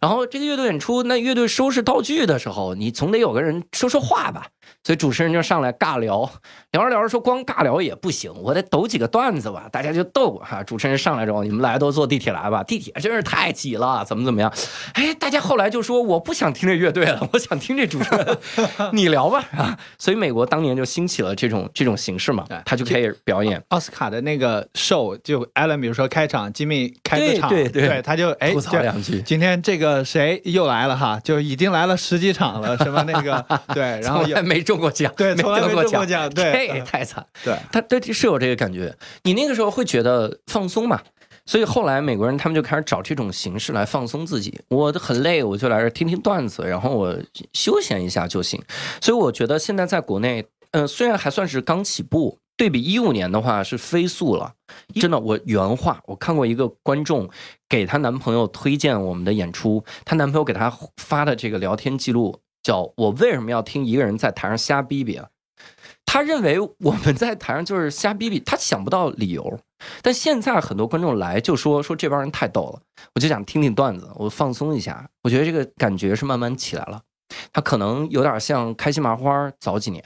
[0.01, 4.47] 然后这个乐队演出，那乐队收拾道具的时候，你总得有个人说说话吧。
[4.83, 6.29] 所以主持人就上来尬聊，
[6.71, 10.63] 聊着聊着说光尬聊也不行，我得抖几个段子吧，大家就逗哈。
[10.63, 14.51] 主持人上来之后，你们来都坐地铁来吧，地铁真是太挤了，怎么怎么样？
[14.93, 18.37] 哎，大家后来就说我不想听这乐队了，我想听这主持人，
[18.93, 19.77] 你聊吧啊。
[19.97, 29.59] 所以美国当年就兴起了这种这种形式嘛，他就可以表演奥斯卡的那个 show，就艾伦比如说开场，吉米开个场，对对对，他就哎吐槽两句，今天。
[29.61, 31.19] 这个谁又来了哈？
[31.23, 37.25] 就已经来了十几场了，什么那个 对，然后也没中过奖，对，没中过奖，对，太惨。
[37.43, 38.95] 对，他对是有这个感觉。
[39.23, 41.01] 你那个时候会觉得放松嘛？
[41.45, 44.61] 所以后来美国人他们就开始找这种形式来放松自己。
[44.67, 47.17] 我很累，我就来这听听段子，然后我
[47.53, 48.61] 休闲一下就行。
[49.01, 52.37] 所以我觉得现在在国内，呃，虽然还算是刚起步。
[52.59, 54.51] 对比一五年的话是飞速了，
[54.95, 55.17] 真的。
[55.17, 57.29] 我原话，我看过一个观众
[57.69, 62.37] 给她男朋友推荐我们的演出，她男朋友给她发的这个聊天记录
[62.69, 65.27] 叫“我为什么要听一个人在台上瞎逼逼啊？”
[66.05, 69.59] 他认为我们在台上就是瞎逼逼，他想不到理由。
[70.03, 72.81] 但现在很多观众来就说说这帮人太逗了，
[73.15, 75.09] 我就想听听段子，我放松一下。
[75.23, 77.01] 我觉得这个感觉是慢慢起来了，
[77.51, 80.03] 他可能有点像开心麻花早几年。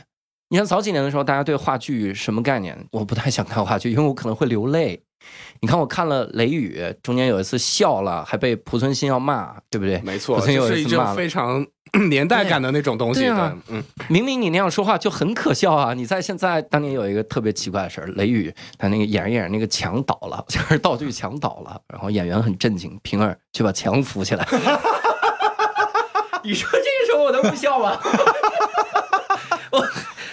[0.50, 2.78] 你看早几年的时候，大家对话剧什么概念？
[2.92, 5.02] 我不太想看话剧，因为我可能会流泪。
[5.62, 10.00] 你看，我看了《雷雨》，中间有一次笑了，还被濮存昕要骂，对不对？
[10.02, 11.66] 没错，是一种非常
[12.10, 13.22] 年代感的那种东西。
[13.22, 15.94] 对啊，嗯，明明你那样说话就很可笑啊！
[15.94, 24.46] 你在现在当年有一个特别奇怪的事儿，《雷雨》他那个演着演着，那个墙倒了， 就是道具墙倒了，然后演员很震惊，平儿去把墙扶起来。
[26.44, 27.98] 你说这个时候我能不笑吗？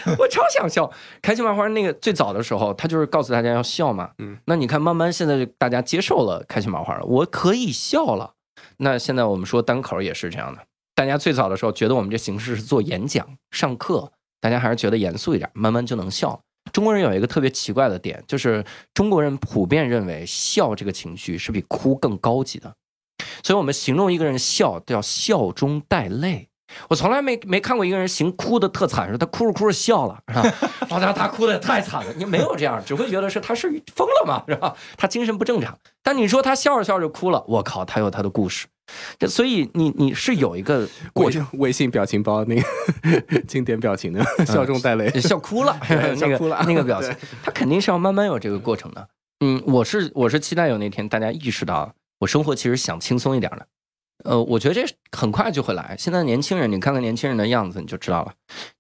[0.19, 0.31] 我。
[0.31, 0.89] 超想笑，
[1.21, 4.11] 开心麻花那个最早的时候，他就是告诉大家要笑嘛。
[4.19, 8.35] 嗯，那你看，慢慢现在大家接受了开心麻花了，我可以笑了。
[8.77, 10.63] 那现在我们说单口也是这样的，
[10.95, 16.41] 大家最早的时候觉得我们这形式是做演讲、上课，大家还是觉得严肃一点，慢慢就能笑。
[16.73, 22.73] 中国人有一个特别奇怪的点，就是中国人普遍认为笑这个情绪是比哭更高级的，
[23.43, 26.50] 所以我们形容一个人笑叫笑中带泪。
[26.89, 30.55] 我从来没没看过一个人行哭的特惨，说他哭着哭着笑了，是吧？
[30.89, 34.75] 好像他哭的太惨了，你没有这样，只会觉得是他是疯了嘛，是吧？
[34.97, 35.77] 他精神不正常。
[36.03, 38.67] 但你说他笑着笑着哭了，我靠，他有他的故事。
[39.29, 45.79] 所以你你是有一个过程微信表情包那个经典表情的，笑中带泪， 笑哭了，
[46.19, 47.15] 笑哭了那个表情，
[47.45, 49.09] 他肯定是要慢慢有这个过程的。
[49.45, 53.65] 嗯，我是我是期待有那天大家意识到，我生活其实想轻松一点的。
[54.25, 54.85] 呃，我觉得这
[55.17, 55.95] 很快就会来。
[55.99, 58.33] 现在年轻人，你看看年轻人的样子，你就知道了。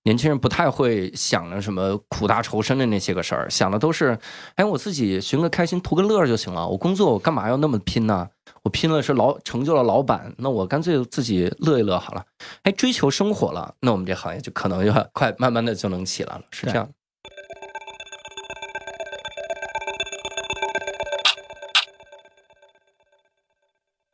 [0.04, 4.18] 年轻人不太会想着什么苦大仇深的那些个事儿，想的都是，
[4.56, 6.66] 哎，我自己寻个开心，图个乐就行了。
[6.66, 8.28] 我工作我干嘛要那么拼呢？
[8.62, 12.24] 我拼了是老成就了老板，那我干脆自己乐一乐好了。
[12.62, 16.88] 哎，追求生活了，那我们这行业就可能要 快慢慢的就能起来了，是这样。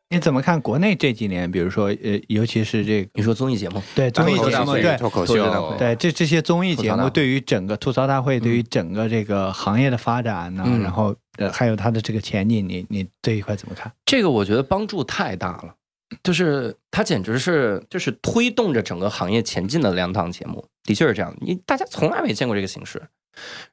[0.08, 1.50] 你怎么看国内这几年？
[1.50, 13.92] 比如说，呃，尤其是这个，你说综艺节目，对综艺节目，对脱口秀，对这这些综艺节目，对于整个吐槽大会，对于整个这个行业的发展呢，然后呃，还有它的这个前景，你你这一块怎么看？
[14.04, 15.74] 这个我觉得帮助太大了，
[16.22, 21.36] 就是它简直是就是推动着整个行业前进的两档节目，的确是这样。
[21.40, 23.02] 你大家从来没见过这个形式，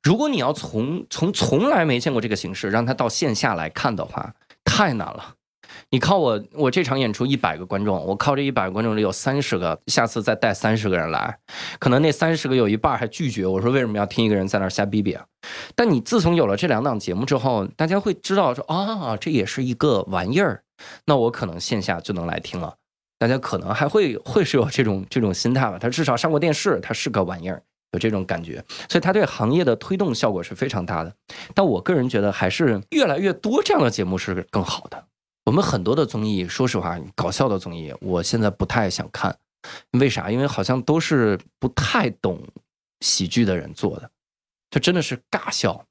[0.01, 4.33] 如果你要从从从来没见过这个形式，让他到线下来看的话，
[4.65, 5.35] 太难了。
[5.93, 11.37] 你靠我，我这场演出一百个观众，我靠这一百个观众里有三十个，下次再带三十个人来，
[11.77, 15.23] 可能那三十个有一半还拒绝我说为什么要听一个人在那瞎逼逼啊？
[15.75, 20.63] 但你自从有了这两档节目之后，大家会知道说啊，这也是一个玩意儿，
[21.05, 22.73] 那我可能线下就能来听了。
[23.19, 25.77] 大家可能还会会是有这种这种心态吧？
[25.77, 31.13] 他至少上过电视，他是个玩意儿，有这种感觉，所以他对行业的推动效果是非常大的。
[31.53, 35.03] 但我个人觉得，还是越来越多这样的节目是更好的。
[35.45, 39.37] 我们很多的综艺，说实话，搞笑的综艺，我现在不太想看。
[39.91, 40.29] 为啥？
[40.31, 42.41] 因为好像都是不太懂
[43.01, 44.09] 喜剧的人做的，
[44.69, 45.85] 就真的是尬笑。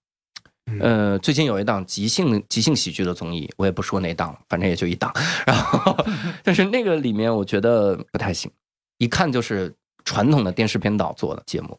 [0.81, 5.13] 呃，最近有一档即兴即兴喜剧的综艺，我也不说哪档了，反正也就一档。
[5.47, 5.97] 然后，
[6.43, 8.51] 但是那个里面我觉得不太行，
[8.99, 9.75] 一看就是。
[10.05, 11.79] 传统的电视编导做的节目，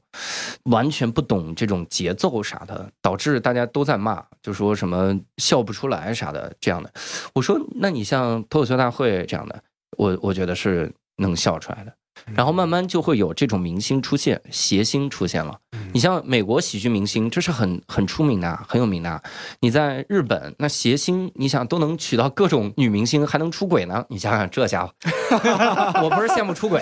[0.64, 6.92] 完全不懂这种节奏啥的，导致大家都在骂，就说什么笑不出来啥的这样的。
[7.34, 9.64] 我说，那你像脱口秀大会这样的，
[9.98, 11.94] 我我觉得是能笑出来的。
[12.34, 15.60] 然后慢慢就会有这种明星出现，谐星出现了。
[15.94, 19.22] 你像美国喜剧明星，这是很很出名的，很有名的。
[19.60, 24.04] 你在日本，那谐星，你想都能娶到各种女明星，还能出轨呢？
[24.10, 24.94] 你想想这家伙，
[26.04, 26.82] 我不是羡慕出轨，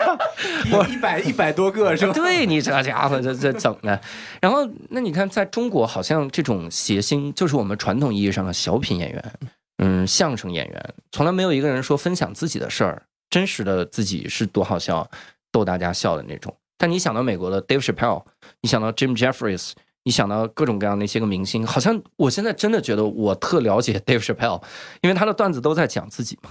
[0.70, 2.12] 我一百一百多个是吧？
[2.14, 3.98] 对你这家伙这这整的。
[4.40, 9.32] 然后那你看，在中国好像这种谐星就是我们传统意义上的小品演员，
[9.78, 13.02] 嗯，相声演员，从来没有一个人说分享自己的事儿。
[13.30, 15.10] 真实的自己是多好笑，
[15.50, 16.54] 逗大家笑的那种。
[16.76, 18.24] 但你想到美国的 Dave Chappelle，
[18.60, 19.72] 你想到 Jim Jeffries，
[20.02, 24.62] 你想到各种各样那些个明星，好像我现在真的觉得我特了解 Dave Chappelle，
[25.02, 26.50] 因为他的段子都在讲自己嘛，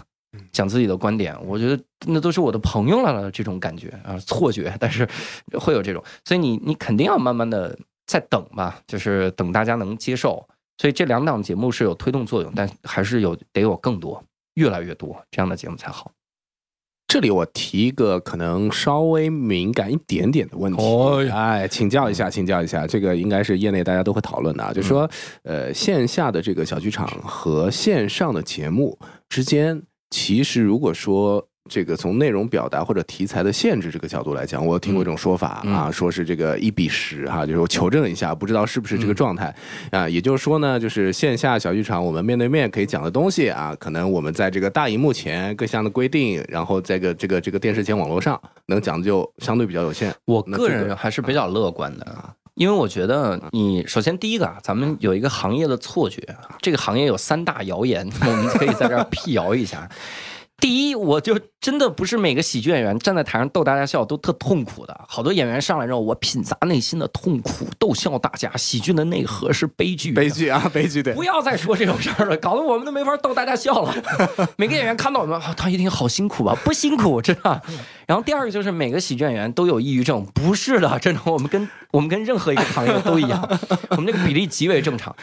[0.52, 1.38] 讲自己的观点。
[1.46, 5.08] 我觉得那都是我的朋友了，这种感觉啊，错觉，但是
[5.60, 6.04] 会有这种。
[6.26, 10.48] 所以你你肯定要慢慢的在等吧，就是等大家能接受。
[10.80, 14.24] 所以这两档节目是有推动作用，但还是有得有更多，
[14.56, 16.12] 越来越多这样的节目才好。
[17.14, 25.08] 这里我提一个可能稍微敏感一点点的问题，哎，请教一下，请教一下，这个应该是业内大家都会讨论的啊，就是说，
[25.44, 28.98] 呃，线下的这个小剧场和线上的节目
[29.30, 31.48] 之间，其实如果说。
[31.74, 39.52] 这个从内容表达或者题材的限制这个角度来讲，我听过一种说法啊，说是这个一比十哈，就是我求证一下，不知道是不是这个状态
[39.90, 40.08] 啊。
[40.08, 50.14] 也就是说呢，就是线下小剧场我们面对面可以讲的东西啊，可能我们在这个大荧幕前各项的规定，然后在个这个这个电视前网络上能讲的就相对比较有限。
[50.26, 56.22] 我个人还是比较乐观的啊，因为我觉得你首先第一个啊，咱们有一个行业的错觉，
[56.62, 59.90] 这个行业有三大谣言， 我们可以在这儿辟谣一下。
[60.64, 68.50] 第一，我就真的不是每个喜剧演员站在台上逗大家笑都特痛苦的，好多演员上来之后，我品砸内心的痛苦，逗笑大家。
[68.56, 71.14] 喜剧的内核是悲剧，悲剧啊，悲剧对。
[71.16, 73.94] 不要再说这种事儿了，搞得我们都没法逗大家笑了。
[74.56, 76.58] 每个演员看到我们，啊他一定好辛苦吧？
[76.64, 77.62] 不辛苦，真的。
[78.08, 83.60] 然后第二个就是每个喜剧演员都有抑郁症，不是的，真的，我们跟 我们跟任何一个行业都一样，
[83.90, 85.14] 我们这个比例极为正常。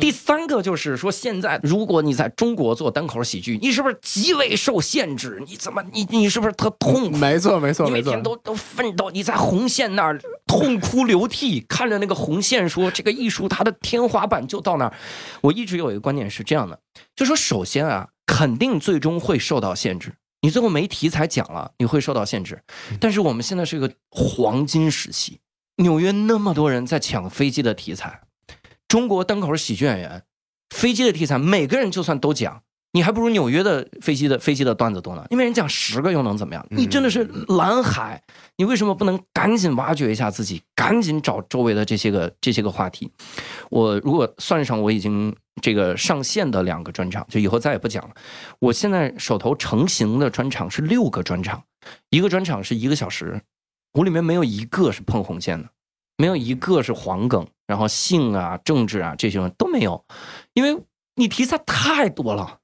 [0.00, 4.80] 第三个就是说，现在如果你在中国做单口喜剧，你是不是极为受？
[4.88, 7.16] 限制，你怎么你你是不是特痛苦？
[7.18, 14.94] 没错没错你每天都都奋斗，你在红线那儿痛哭流涕，看着那个红线说这个艺术它的天花板就到那儿。
[15.42, 16.80] 我一直有一个观点是这样的，
[17.14, 20.14] 就说首先啊，肯定最终会受到限制。
[20.40, 22.62] 你最后没题材讲了，你会受到限制。
[22.98, 25.40] 但是我们现在是一个黄金时期，
[25.76, 28.22] 纽约那么多人在抢飞机的题材，
[28.86, 30.22] 中国单口喜剧演员。
[30.74, 32.62] 飞机的题材，每个人就算都讲，
[32.92, 35.24] 你还不如纽约的飞机的飞机的段子多呢。
[35.30, 36.66] 因为人讲十个又能怎么样？
[36.70, 38.22] 你真的是蓝海，
[38.56, 43.10] 你为什么不能赶紧挖掘一下自己，赶紧找周围的这些个这些个话题？
[43.70, 48.14] 我如果算上我已经这个上线的两个专场，就以后再也不讲了。
[48.58, 51.62] 我现在手头成型的专场是六个专场，
[52.10, 53.40] 一个专场是一个小时，
[53.92, 55.68] 我里面没有一个是碰红线的。
[56.20, 60.04] 没有一个是黄梗，然后性啊、政治啊这些都没有，
[60.52, 60.76] 因为
[61.14, 62.58] 你题材太多了。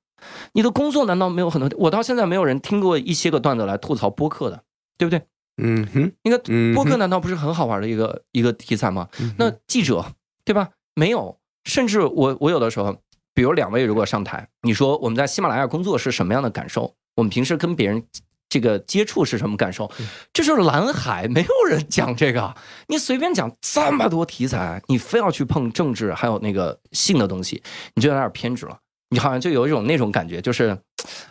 [0.55, 1.79] 你的工作难道没有很多？
[1.79, 4.63] 我到现在没有人听过一些个段子来吐槽播客的，
[4.97, 5.21] 对不对？
[5.59, 6.39] 嗯哼，那个
[6.75, 9.09] 播客难道不是很好玩的一个一个题材吗？
[9.37, 10.05] 那记者
[10.45, 10.71] 对吧？
[10.95, 12.97] 没有，甚至我我有的时候，
[13.35, 16.95] 比如两位如果上台，你说我们在喜马拉雅工作是什么样的感受？
[17.17, 18.03] 我们平时跟别人。
[18.51, 19.91] 这个接触是什么感受？
[20.33, 22.55] 这是蓝海，没有人讲这个。
[22.87, 27.61] 你随便讲这么多题材，你非要去碰政治，还有那个性的东西，
[27.97, 28.79] 你就有点偏执了。
[29.11, 30.79] 你好像就有一种那种感觉，就是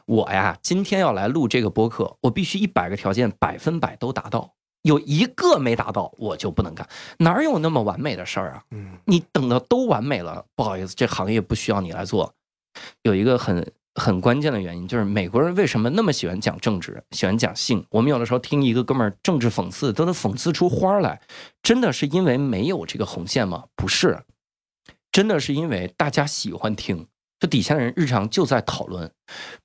[0.06, 4.54] 我呀，今天要来录这个播客，我必须一百个条件百分百都达到，
[4.84, 6.88] 有一个没达到，我就不能干。
[7.20, 8.64] 哪有那么完美的事儿啊？
[9.06, 12.34] 你等到都完美了，不好意思，这行业不需要你来做。
[13.02, 13.72] 有一个很。
[13.96, 17.86] 很关键的原因就是美国人为什么那么喜欢讲政治，喜欢讲性？
[17.92, 21.22] 我们有的时候听一个哥们儿政治讽刺，都能讽刺出花来。
[21.62, 23.66] 真的是因为没有这个红线吗？
[23.76, 24.24] 不是，
[25.12, 27.06] 真的是因为大家喜欢听。
[27.44, 29.12] 这底下的人日常就在讨论。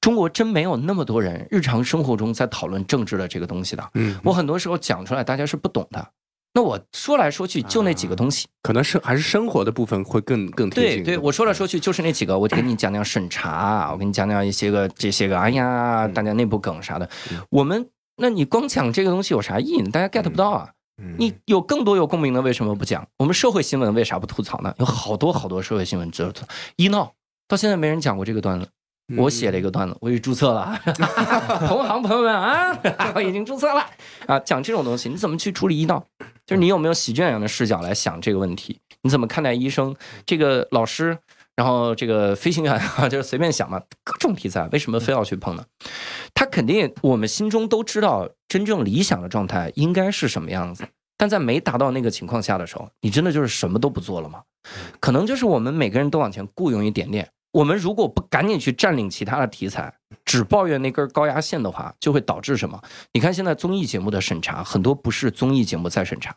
[0.00, 3.90] 中国真没有那么多人日常生活中在讨论政治的这个东西的。
[3.94, 6.08] 嗯，我很多时候讲出来，大家是不懂的。
[6.54, 11.04] 那我说来说去就那几个东西，可能是还是生活的部分会更更贴近。
[11.04, 17.08] 对对，我说来说去就是那几个，我给你讲讲审查，我给你讲讲一些个这些个，哎呀，大家内部梗啥的。
[17.48, 19.82] 我们，那你光讲这个东西有啥意义？
[19.90, 20.70] 大家 get 不到啊。
[21.16, 23.06] 你有更多有共鸣的，为什么不讲？
[23.18, 24.74] 我们社会新闻为啥不吐槽呢？
[24.80, 26.44] 有好多好多社会新闻值得吐。
[26.74, 27.12] 医闹
[27.48, 28.68] 到现在没人讲过这个段子。
[29.16, 30.78] 我写了一个段子，我也注册了。
[31.66, 32.78] 同行朋友们啊，
[33.16, 33.82] 我已经注册了
[34.26, 34.38] 啊。
[34.40, 36.04] 讲这种东西，你怎么去处理医闹？
[36.44, 38.78] 就是你有没有喜剧演员的视角来想这个问题？
[39.00, 39.96] 你怎么看待医生
[40.26, 41.16] 这个老师？
[41.56, 45.64] 然后这个飞行员啊， 就是随便想嘛，各种题材，为什么非要去碰呢？
[46.34, 50.86] 他肯定我们心中都知道，真正理想的状态应该是什么样子。
[51.16, 54.42] 但在没达到那个情况下的时候，你真的就是什么都不做了吗？
[55.00, 57.26] 可能就是我们每个人都往前雇佣一点点。
[57.58, 59.92] 我们如果不赶紧去占领其他的题材，
[60.24, 62.80] 只抱怨那根高压线的话，就会导致什么？
[63.12, 66.36] 你看现在综艺节目的审查，很多不是综艺节目在审查，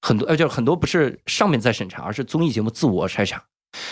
[0.00, 3.44] 很多呃，就很多不是上面在审查，而是综艺节目自我筛查。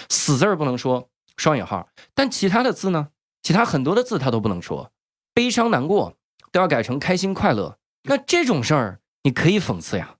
[0.09, 1.07] 死字儿不能说
[1.37, 3.09] 双引号，但其他的字呢？
[3.43, 4.91] 其他很多的字他都不能说，
[5.35, 6.16] 悲伤难过
[6.51, 7.76] 都要改成开心快乐。
[8.05, 10.14] 那这种事儿你可以讽刺呀。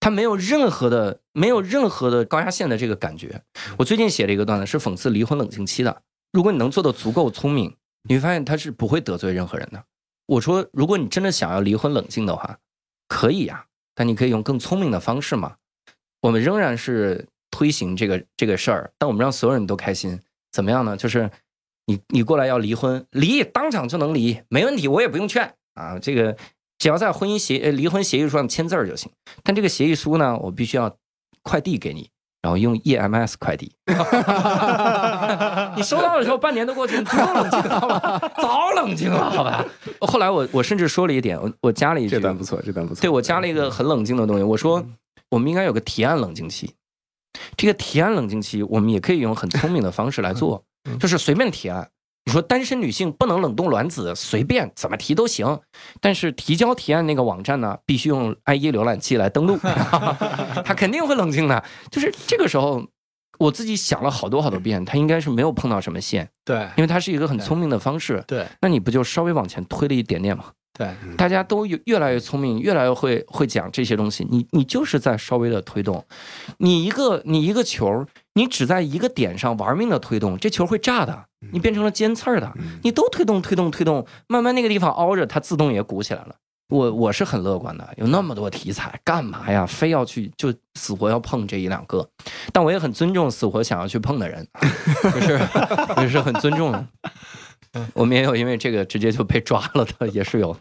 [0.00, 3.42] 他没有任何的，没有任何的高压线的这个感觉。
[3.78, 6.02] 我最近写了一个段子，是讽刺离婚冷静期的。
[6.32, 7.76] 如果你能做的足够聪明，
[8.08, 9.84] 你会发现他是不会得罪任何人的。
[10.26, 12.58] 我说，如果你真的想要离婚冷静的话，
[13.08, 15.56] 可以呀，但你可以用更聪明的方式嘛。
[16.22, 20.18] 我们仍然是推行这个这个事儿，但我们让所有人都开心，
[20.50, 20.96] 怎么样呢？
[20.96, 21.30] 就是
[21.84, 26.34] 你你过来要离婚，离当场就能离，没问题，我也不用劝啊，这个。
[26.80, 29.12] 只要在婚姻协呃离婚协议书上签字儿就行，
[29.44, 30.96] 但这个协议书呢，我必须要
[31.42, 32.08] 快递给你，
[32.40, 33.72] 然后用 EMS 快递。
[35.76, 39.62] 你收到的时候，半年都过去你早冷静了， 早冷静了，好吧？
[40.00, 43.02] 后来我我甚至说了一点，我我加了一句，这段不错，这段不错。
[43.02, 44.82] 对我加了一个很冷静的东西，我说
[45.28, 46.74] 我们应该有个提案冷静期，
[47.58, 50.64] 这个提案冷静期，我们也可以用很聪明的方式来做，
[50.98, 51.90] 就是随便提案。
[52.26, 55.58] 你说单身女性不能冷冻卵子，随便怎么提都行，
[56.00, 59.58] 但是提交提案那个网站呢，必须用 IE 浏览器来登录，
[60.64, 61.64] 他肯定会冷静的。
[61.90, 62.86] 就是这个时候，
[63.38, 70.44] 我自己想了好多好多遍，他应该是没有碰到什么线，对，因为他是一个很聪明的方式，对，那你不就稍微往前推了一点点吗？
[70.78, 76.04] 对，大家都越越来越聪明，越来越会会讲这些东西，你你就是在稍微的推动，
[76.58, 78.06] 你一个你一个球。
[78.34, 81.26] 你只在一个点上玩命的推动，这球会炸的。
[81.52, 82.52] 你变成了尖刺儿的，
[82.82, 86.34] 你都推动推动推动，慢慢那个地方凹着，它自动也鼓起来了。
[86.68, 89.66] 我我是很乐观的，有那么多题材，干嘛呀？
[89.66, 92.08] 非要去就死活要碰这一两个？
[92.52, 94.46] 但我也很尊重死活想要去碰的人，
[95.12, 95.40] 就是
[95.96, 96.86] 也是很尊重的。
[97.94, 100.56] 我们也有因为这个直接就被抓了的，也是有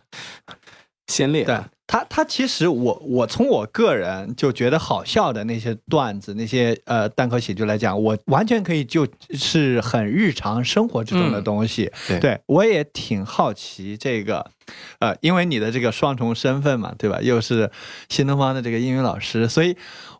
[1.07, 1.43] 先烈。
[1.43, 1.59] 对
[1.91, 11.91] 他，他其实我我从我个人就觉得好笑的那些段子，那些呃单口喜剧来讲，我完全可以就是很日常生活之中的东西。
[12.07, 14.51] 对，对我也挺好奇这个，
[14.99, 17.19] 呃，因为你的这个双重身份嘛，对吧？
[17.23, 17.71] 又是
[18.07, 19.75] 新东方的这个英语老师，所以。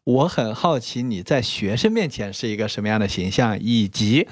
[0.09, 4.27] 我很好奇你在学生面前是一个什么样的形象，以及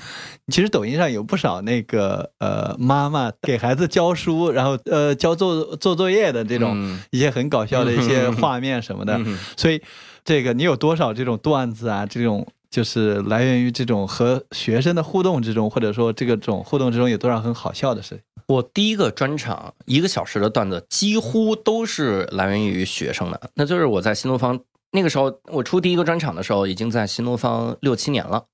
[0.48, 9.22] 其实抖音上有不少那个呃妈妈给孩子教书，然后呃教做做作业的这种一些很搞笑的一些画面什么的，
[9.56, 9.80] 所以
[10.26, 12.08] 这个你有多少这种段子啊？
[12.08, 18.20] 这种就是来源于这种和学生的互动之中，或者说这个种互动之中有多少很好笑的事？
[18.48, 24.60] 我第一个专场一个小时的段子几乎都是来源于学生的，那就是我在新东方。
[24.92, 28.46] 那个时候我出第一个专场的时候，已经在新东方六七年了，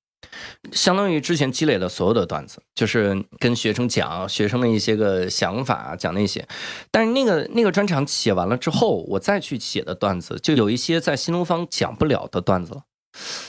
[0.71, 6.45] 相当于之前积累的所有的段子，就是跟学生讲学生的一些个想法，讲那些。
[6.89, 12.81] 但是那个那个专场写完了之后，我再去写的段子，就有一些在新东方讲不了的段子了。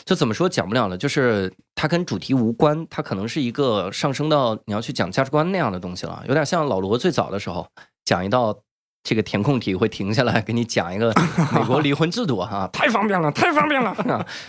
[0.05, 0.99] 就怎么说讲不了呢？
[0.99, 7.66] 就是它跟主题无关，它可能是一个上升到你要去讲价值观那样的东西了，有点像老罗最早的时候
[8.05, 8.59] 讲一道。
[9.05, 11.13] 这个填空题会停下来给你讲一个
[11.55, 13.95] 美国离婚制度哈， 太方便了， 太方便了，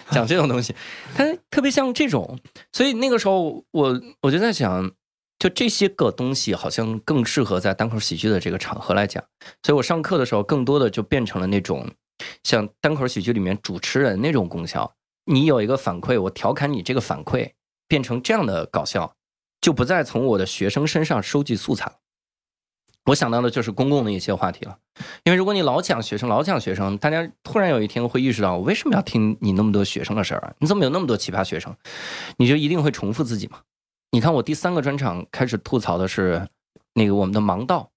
[0.10, 0.74] 讲这种东西，
[1.14, 2.39] 它特别像这种，
[2.72, 4.89] 所以那个时候我我就在想，
[5.38, 9.22] 就这些个东西好像更适合在单口喜剧的这个场合来讲，
[9.62, 11.86] 所以我上课的时候更多的就变成了那种
[12.43, 14.89] 像单口喜剧里面主持人那种功效，
[15.26, 17.51] 你有一个反馈，我调侃你这个反馈
[17.89, 19.14] 变成这样的搞笑，
[19.60, 21.95] 就不再从我的学生身上收集素材了。
[23.06, 24.78] 我想到的就是公共的一些话题了，
[25.24, 30.53] 因为如果你老讲学生，老讲学生，大家突然有一天会意识到，我为什么要听你那么多学生的事儿啊？
[30.60, 31.76] 你怎么有那么多奇葩学生？
[32.38, 33.60] 你就一定会重复自己嘛？
[34.12, 36.47] 你看我第三个专场开始吐槽的是
[36.93, 37.91] 那个我们的盲道，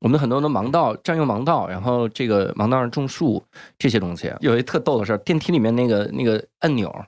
[0.00, 3.44] 我们很多的盲道占用盲道，然后这个盲道上种树
[3.78, 7.04] 这些东西，有一特逗的事儿，电梯里面那个那个按钮，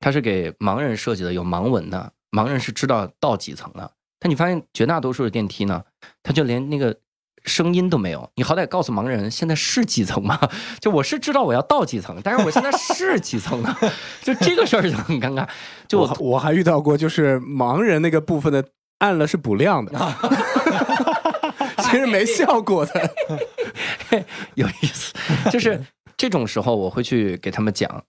[0.00, 3.90] 它是给盲人设计的，有盲文的，盲人是知道到几层的。
[4.18, 5.84] 但你发现绝大多数的电梯呢，
[6.22, 6.96] 它就连那个
[7.44, 8.30] 声音都没有。
[8.36, 10.38] 你好歹告诉盲人现在是几层吗？
[10.80, 13.76] 就我是知道我要到几层，但是我现在是几层呢？
[14.22, 15.46] 就这个事儿就很尴尬。
[15.86, 18.64] 就我我还遇到过，就是盲人那个部分的
[18.98, 19.92] 按了是不亮的，
[21.84, 23.10] 其实没效果的，
[24.54, 25.12] 有意思。
[25.50, 25.84] 就是
[26.16, 28.04] 这种时候，我会去给他们讲。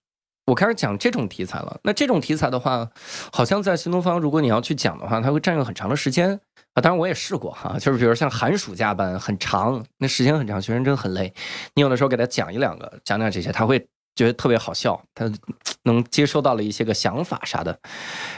[0.46, 1.80] 我开始讲这种题材了。
[1.84, 2.88] 那这种题材的话，
[3.32, 6.40] 好像在新东方，如果你要去讲的话，它会占用很长的时间
[6.74, 6.82] 啊。
[6.82, 11.34] 当然我也试过哈，就是比如像寒暑假班很长，那时间很长，学生真的很累。
[11.74, 13.80] 你有的时候给他讲一两个，讲讲这些，他会
[14.16, 15.32] 觉得特别好笑，他
[15.84, 17.80] 能接收到了一些个想法啥的。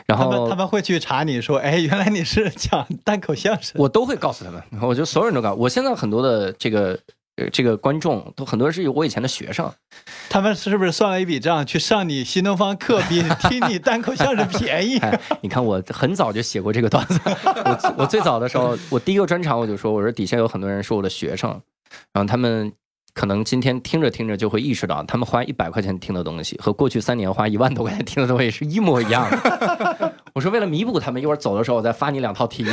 [0.06, 3.74] 然后他们会去查你说，哎，原来你是讲单口相声。
[3.76, 5.54] 我都会告诉他们，我觉得所有人都告。
[5.54, 6.98] 我现在很多的这个。
[7.38, 9.72] 呃，这个观众都很多是我以前的学生，
[10.30, 15.00] 他们是不是算了一笔账，去上你新东方课比听你单口相声便宜？
[15.42, 21.50] 你看我很早就写过这个段子，我 我最早的时候，我第一个专场我就说，我说底下有很多人是我的学生，
[22.14, 22.74] 然后他们。
[23.14, 30.07] 可能今天听着听着就会意识到，他们花一百块钱听的东西和过去三年花一万多块钱听的东西是一模一样的。
[30.38, 32.64] 我说为了弥补他们，一会儿走的时候我再发你两套题，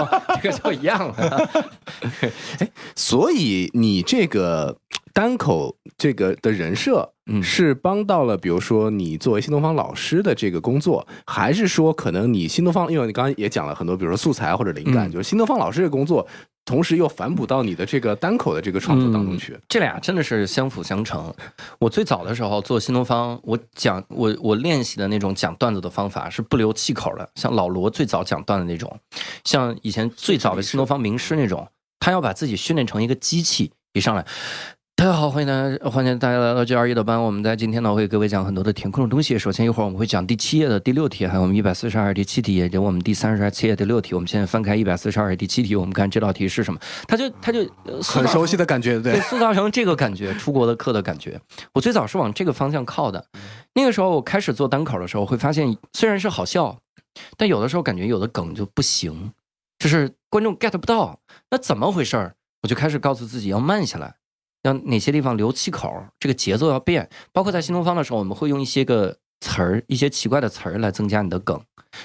[0.40, 1.50] 这个就一样了。
[2.58, 4.78] 哎，所以你这个
[5.12, 16.26] 单口这个的人设，嗯，是帮到了，比如说你作为新东方老师的这个工作，还是说可能你新东方，因为你刚刚也讲了很多，比如说素材或者灵感，就是新东方老师的工作。
[16.64, 21.34] 同时又反哺到你的这个单口的这个创作当中去，这俩真的是相辅相成。
[21.78, 28.96] 我最早的时候做新东方，我讲我我练习的那种讲段子的方法是不留气口的，像老罗最早讲段子那种，
[29.44, 34.24] 像以前最早的新东方名师那种，他要把自己训练成一个机器，一上来。
[35.02, 37.20] 大家好，欢迎大家，欢迎大家来到 G R E 的班。
[37.20, 39.36] 我们在今天呢会给各位讲很多的填空的东西。
[39.36, 44.14] 首先一会儿我们会讲第七页的第六题，还有我们一百四十二第七题，也就我们第三十二七页第六题。
[44.14, 46.78] 我们现在翻开一百四十二第七题，我们看这道题是什么？
[47.08, 47.68] 他就他就
[48.00, 51.40] 很熟悉的感觉，对，塑造成这个感觉，出国的课的感觉。
[51.74, 53.26] 我最早是往这个方向靠的。
[53.74, 56.78] 那个时候我开始做单口的时候，会发现虽然是好笑，
[57.36, 59.32] 但有的时候感觉有的梗就不行，
[59.80, 61.18] 就是观众 get 不到。
[61.50, 62.34] 那怎么回事儿？
[62.62, 64.14] 我就开始告诉自己要慢下来。
[64.62, 67.08] 要哪些地方留气口，这个节奏要变。
[67.32, 71.60] 包括在新东方的时候，我们会用一些个词儿，一些奇怪的词儿来增加你的梗。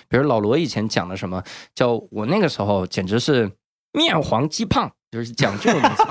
[0.10, 1.43] 比如老罗以前讲的什么，
[1.74, 3.51] 叫我那个时候简直是
[3.93, 6.03] 面黄肌胖，就是讲这种东西。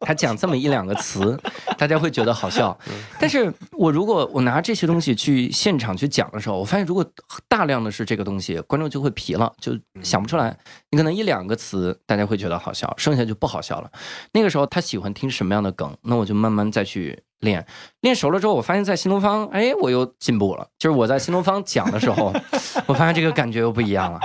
[0.06, 1.38] 他讲这么一两个词，
[1.76, 2.76] 大家会觉得好笑。
[3.18, 7.04] 但是我如果我拿这些东西去现场去讲的时候，我发现如果
[7.48, 10.56] 大量的是这个东西，观众就会疲了，就想不出来。
[10.90, 13.90] 你可能一两个词大家会觉得好笑，剩下就不好笑了。
[14.32, 17.22] 那个时候他喜欢听什么样的梗，那我就慢慢再去。
[17.40, 17.66] 练
[18.02, 20.68] 练熟了之后，我发现，在新东方，哎，我又进步了。
[20.78, 22.30] 就是我在新东方讲的时候，
[22.84, 24.20] 我发现这个感觉又不一样了。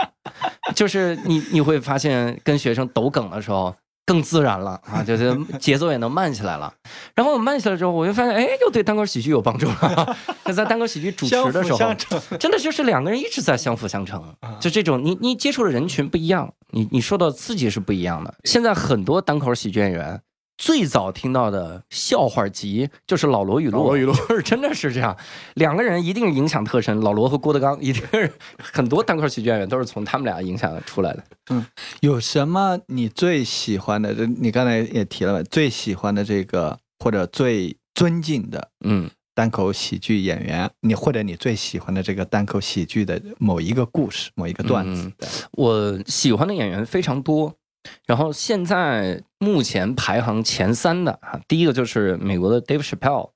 [0.76, 3.74] 就是你你会发现，跟学生抖梗的时候
[4.06, 6.72] 更自然了啊，就是 节奏也能慢起来了。
[7.16, 10.16] 然后我慢起来之后，我就发现，哎，又对单口喜剧有帮助了。
[10.46, 11.78] 就在单口喜剧主持的时候，
[12.38, 14.24] 真的就是两个人一直在相辅相成。
[14.60, 18.34] 就这种，你你接触的人群不一样，你你受到刺激是不一样的。
[18.44, 20.22] 现在很多单口喜剧演员。
[20.58, 25.16] 最早听到的笑话集就是老罗语录，老罗语录就是真的是这样，
[25.56, 27.00] 两个人一定影响特深。
[27.02, 31.24] 老罗和郭德纲一定是很多单口喜剧演员都是从他们俩影响出来的。
[31.50, 31.66] 嗯，
[32.00, 34.14] 有什么你最喜欢的？
[34.26, 45.12] 你刚才也提了，最喜欢的这个或者最尊敬的，嗯，单口喜剧演员，你或者你最喜欢的这个单口喜剧的某一个故事、某一个段子。
[45.52, 47.54] 我喜欢的演员非常多。
[48.06, 53.32] 然后现在目前排行前三的啊，第一个就是美国的 Dave Chappelle。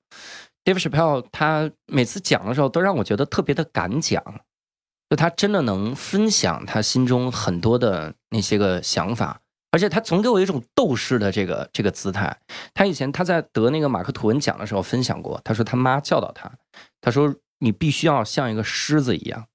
[0.64, 4.22] Dave Chappelle 他每次讲的时候都让我觉得特别的敢讲，
[5.08, 9.40] 就他真的能分享他心中很多的那些个想法，
[9.70, 12.36] 而且他总给我一种斗士的这个这个姿态。
[12.74, 16.52] 他以前他在得那个马克吐温奖的时候分享过，他说他妈教导他，
[17.00, 19.46] 他说你必须要像一个狮子一样，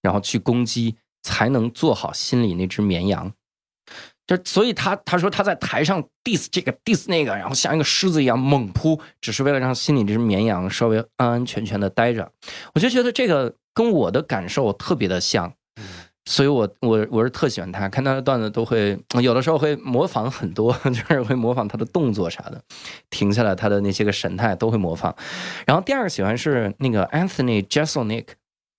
[0.00, 3.32] 然后去攻击，才能做好心里那只绵羊。
[4.26, 12.28] 就所以他他说他在台上 diss 这个 diss 那个，然后像一个狮子一样猛扑，只是为了让心里这只绵羊稍微安安全全的待着。
[12.74, 15.52] 我就觉得这个跟我的感受特别的像，
[16.24, 22.60] 所以我我我是特喜欢他，看他的段子都会有的时候会模仿很多， 就是会模仿他的动作啥的，
[23.10, 25.14] 停下来他的那些个神态都会模仿。
[25.64, 28.26] 然后第二个喜欢是那个 Anthony Jeselnik，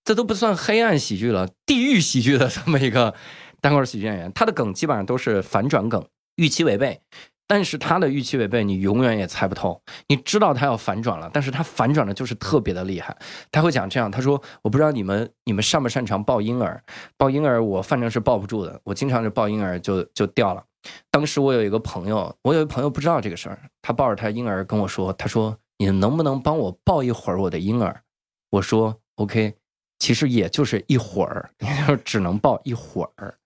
[0.03, 3.13] 这都不算黑暗喜剧了，地狱喜剧的这么一个。
[3.61, 6.05] 单口喜剧演员，他的梗基本上都是反转梗，
[6.35, 7.01] 预期违背。
[7.49, 9.81] 但是他的预期违背，你永远也猜不透。
[10.09, 13.17] 你知道他要反转了，但是他反转的就是特别的厉害。
[13.49, 16.83] 他会讲这样，他说：“我不知道你们你们擅不擅长抱婴儿，
[17.15, 20.61] 抱婴儿我反正是抱不住的，我经常是抱婴儿就就掉了。
[21.09, 28.01] 当时我有一个朋友，我有一个朋友不知道这个事儿，他抱着他婴儿跟我说，他说你能不能帮我抱一会儿我的婴儿？
[28.49, 29.53] 我说 OK，
[29.99, 31.49] 其实也就是一会儿，
[31.87, 33.37] 就只能抱一会儿。”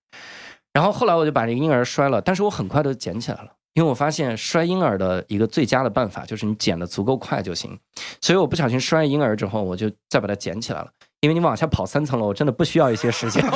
[0.72, 7.78] 然后后来我就把这个婴儿摔了，但是我很快就捡起来了，因为我发现摔婴儿的一个最佳的办法就是你捡的足够快就行。
[8.20, 10.88] 所以我不小心摔婴儿之后，我就再把它捡起来了，
[11.20, 13.44] 因为你往下跑三层楼真的不需要一些时间。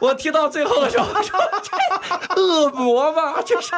[0.00, 3.72] 我听到最后的时候，说这恶魔吧，就是，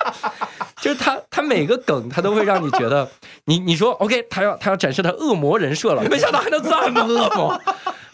[0.80, 3.06] 就是他他每个梗他都会让你觉得，
[3.44, 7.60] 你你说 OK，他要他要展示他恶魔人设了，没想到还能这么恶魔。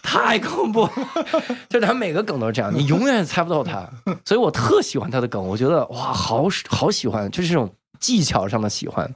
[0.05, 0.87] 太恐怖，
[1.71, 3.89] 就他每个梗都是这样，你永远猜不到他，
[4.25, 9.13] 所以我特喜欢他的梗，我觉得哇，好好喜欢，就是这种技巧上的喜欢。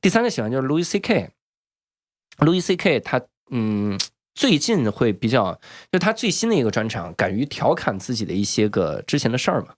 [0.00, 3.20] 第三个喜欢就是 Louis C K，Louis C K 他
[3.50, 3.98] 嗯。
[4.34, 5.58] 最近会比较，
[5.92, 9.68] 就他最新的一个专场，敢于调侃自己的一些个之前的事儿嘛，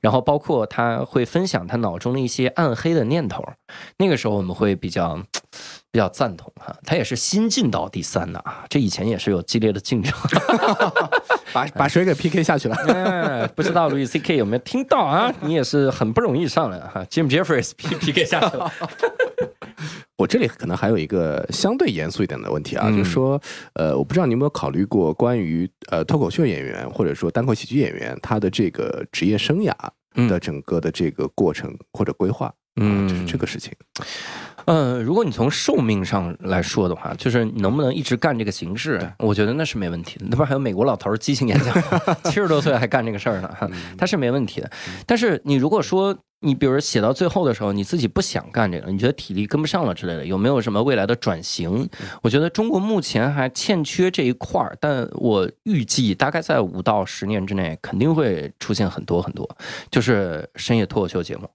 [0.00, 3.44] 然后包括他会分享他脑中的一些暗黑的念头，
[3.98, 5.16] 那个时候我们会比较
[5.92, 6.74] 比较赞同哈。
[6.84, 10.12] 他也是新进到第三的啊，这以前也是有激烈的竞争，
[11.52, 12.76] 把把谁给 PK 下去了？
[12.88, 15.32] 哎，不知道 Louis C K 有没有听到啊？
[15.40, 18.72] 你也是很不容易上来哈，Jim Jeffries P PK 下去了。
[20.16, 23.40] 我这里可能还有一个相对严肃一点的问题啊，就是说，
[23.74, 29.72] 呃，我不知道你有没有考虑过关于呃脱口秀演员或者说单口喜剧演员他的这个职业生涯
[30.28, 33.72] 的整个的这个过程或者规划，嗯，就是这个事情。
[34.70, 40.26] 嗯，如果你从寿命上来说的话，就是你能不能一直干这个形式，我觉得那是没问题的。
[40.28, 41.74] 那不还有美国老头儿激情演讲，
[42.24, 43.50] 七十多岁还干这个事儿呢，
[43.96, 44.70] 他是没问题的。
[45.06, 51.88] 但是你如果说你比如写到最后的时候，你自己不想干这个，你觉得体力跟不上了之类的，有没有什么未来的转型？
[52.22, 59.48] 我觉得中国目前还欠缺这一块儿，但我预计大概在五到十年之内，肯定会出现很多很多，
[59.90, 61.48] 就是深夜脱口秀节目。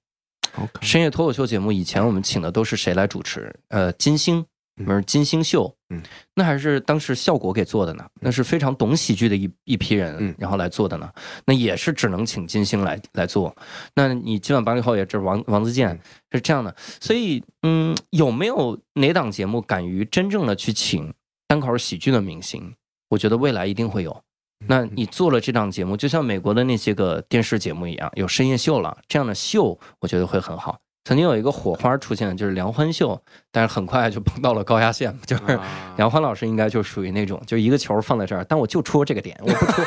[0.81, 3.53] 深夜脱口秀节目以前我们请的都是谁来主持？
[3.69, 4.45] 呃，金星，
[4.85, 6.01] 不是金星秀，嗯，
[6.35, 11.11] 那还是当时效果给做的呢，那是非常懂喜剧的一一批人，然后来做的呢，
[11.45, 13.55] 那也是只能请金星来来做。
[13.95, 15.99] 那你今晚八零后也是王王自健
[16.31, 21.13] 是这样的，所以嗯，有没有哪档节目敢于真正的去请
[21.47, 22.73] 单口喜剧的明星？
[23.09, 24.23] 我觉得未来一定会有。
[24.67, 30.77] 那你做了这档节目，就像美国的那些个电视节目一样，有深夜秀了，这样的秀我觉得会很好。
[31.05, 35.59] 曾经有一个火花出现，就是梁欢秀，但是很快就碰到了高压线，就是
[35.97, 39.85] 梁欢老师应该就属于那种，就一个球放在这儿，但我就戳这个点，我不戳，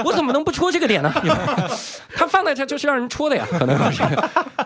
[0.06, 1.12] 我怎么能不戳这个点呢？
[2.16, 4.02] 他放在这就是让人戳的呀，可能是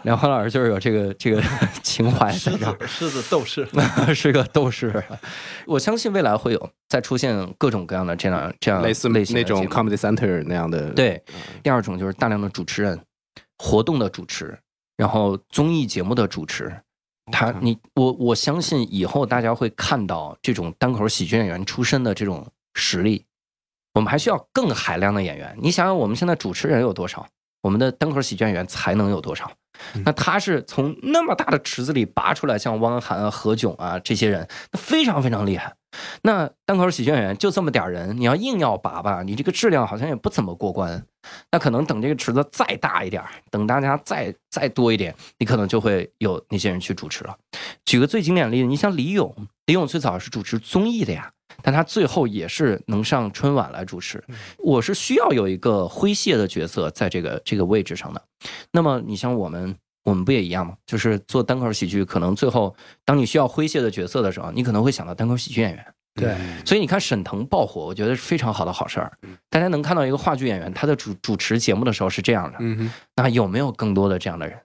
[0.05, 1.43] 梁欢老师就是有这个这个
[1.83, 3.67] 情怀在这儿，狮子斗士，
[4.15, 5.03] 是个斗士。
[5.67, 10.91] 我相信未来会有再出现各种各样的这样这样类似类型那种 comedy center 那样的。
[10.91, 11.21] 对，
[11.63, 13.01] 第二种就是大量的主持人，
[13.59, 14.57] 活动的主持。
[15.03, 16.73] 然后综艺节目的主持，
[17.33, 23.25] 他你我我相信以后大家会看到这种单口喜剧演员出身的这种实力。
[23.95, 25.59] 我们还需要更海量的演员。
[25.61, 27.27] 你想想，我们现在主持人有多少？
[27.63, 29.51] 我们的单口喜剧演员才能有多少？
[30.05, 35.75] 那他是从那么大的池子里拔出来，像汪涵、何炅啊这些人，那非常非常厉害。
[36.23, 41.05] 那单口喜剧演员就这么点人，你要硬要拔吧，你这个质量好像也不怎么过关。
[41.51, 47.37] 那可能等这个池子再大一点，等大家再再多一点，你可能就会有那些人去主持了。
[47.85, 49.35] 举个最经典的例子，你像李咏，
[49.67, 51.31] 李咏最早是主持综艺的呀，
[51.63, 54.23] 但他最后也是能上春晚来主持。
[54.59, 58.23] 我是需要有一个诙谐的角色在这个这个位置上的。
[58.71, 60.75] 那么你像我们，我们不也一样吗？
[60.87, 65.87] 就是做单口喜剧，可能最后当你需要诙谐的角色的时候，你可能会想到单口喜剧演员。
[66.15, 66.37] 对，
[66.67, 69.11] 所以你看沈腾爆火，我觉得是非常好的好事儿。
[69.49, 72.59] 大家能看到一个话剧演员，他的主主持节目的时候是这样的。
[73.17, 74.59] 那有没有更多的这样的人？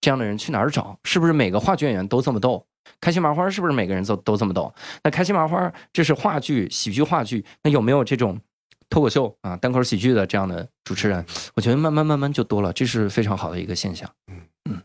[0.00, 0.98] 这样的人去哪儿找？
[1.04, 2.64] 是不是每个话剧演员都这么逗？
[3.04, 4.72] 开心麻花是不是每个人都都这么懂？
[5.02, 8.40] 那开心麻花这是话剧喜剧话剧，那有没有这种
[8.88, 11.22] 脱口秀啊单口喜剧的这样的主持人？
[11.54, 14.10] 我觉得慢慢慢慢就多了，这是非常好的一个现象。
[14.28, 14.40] 嗯
[14.70, 14.80] 嗯，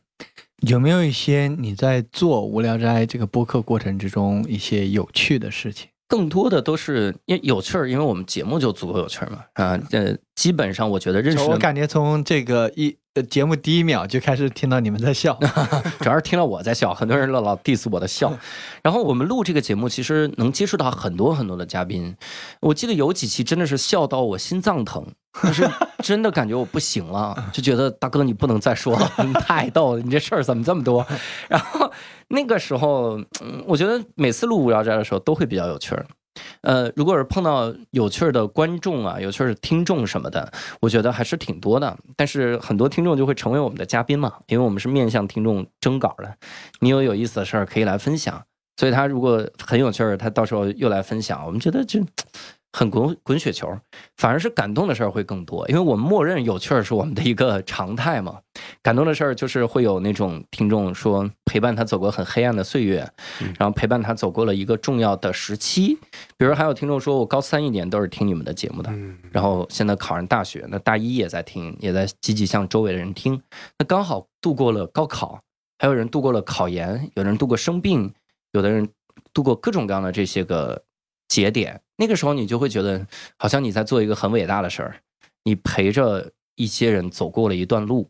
[0.67, 5.87] 有没有一些你在做无聊斋这个播客过程之中一些有趣的事情？
[6.09, 9.45] 更多的都是因为有趣儿，因为我们节目就足够有趣儿嘛。
[9.53, 15.37] 啊，呃，基本上我觉得认识，我感觉从这个一节目第一秒就开始听到你们在笑，
[15.99, 18.31] 主要是听到我在笑，很多人老老 diss 我的笑。
[18.83, 22.15] 然后我们录这个节目，其实能接触到很多很多的嘉宾。
[22.61, 25.05] 我记得有几期真的是笑到我心脏疼，
[25.43, 25.69] 就是
[26.03, 31.05] 真的感觉我不行了， 就觉得大哥你不能再说了，你太逗了，你这事儿怎么这么多？
[31.47, 31.91] 然后。
[32.31, 36.05] 那个时候，嗯，我觉得每次录无聊斋的时候都会比较有趣儿。
[36.61, 41.97] 呃，如果是碰到有趣的观众啊，有趣的听众什么的，我觉得还是挺多的。
[42.15, 46.35] 但是很多听众就会成为我们的嘉宾嘛，因为我们是面向听众征稿的。
[46.79, 48.43] 你有有意思的事儿可以来分享，
[48.77, 52.03] 所以他如果很有趣儿，他到时候又来分享，我们觉得就。
[52.71, 53.67] 很滚滚雪球，
[54.15, 58.37] 反而是感动的事儿会更多，因为我们默认有趣儿是我们的一个常态嘛。
[58.89, 63.07] 感动的事儿就是会有那种听众说陪伴他走过很黑暗的岁月，
[63.59, 65.95] 然后陪伴他走过了一个重要的时期。
[66.35, 68.91] 比如还有听众说我高三一年都是听你们的节目的，
[69.31, 73.39] 然后现在考上大学，那大一也在听，也在积极向周围的人听。
[73.77, 75.39] 那刚好度过了高考，
[75.77, 78.11] 还有人度过了考研，有人度过生病，
[78.53, 78.89] 有的人
[79.31, 80.81] 度过各种各样的这些个
[81.27, 81.79] 节点。
[81.97, 83.05] 那个时候，你就会觉得
[83.37, 84.95] 好像你在做一个很伟大的事儿，
[85.43, 88.09] 你陪着一些人走过了一段路，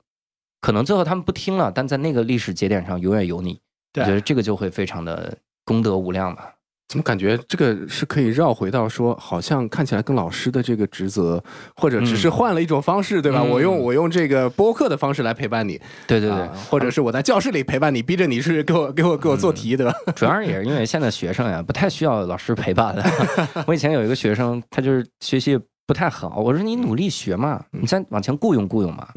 [0.61, 3.59] 可能最后他们不听了，但在那个历史节点上永远有你。
[3.95, 5.35] 我觉得这个就会非常的
[5.65, 6.53] 功德无量吧。
[6.87, 11.43] 怎么感觉这个是可以绕回到说，好像看起来跟老师的这个职责，
[11.75, 13.43] 或者只是换了一种方式，对吧？
[13.43, 19.93] 我用我用这个播客的方式来陪伴你，对对对，或者是我在教室里陪伴你，逼着你去给我给我给我做题，对吧？
[20.15, 23.05] 主要也是因为现在学生呀，不太需要老师陪伴了。
[23.67, 25.59] 我以前有一个学生，他就是学习。
[25.89, 29.07] 不太好，我说你努力学嘛，你再往前雇佣雇佣嘛。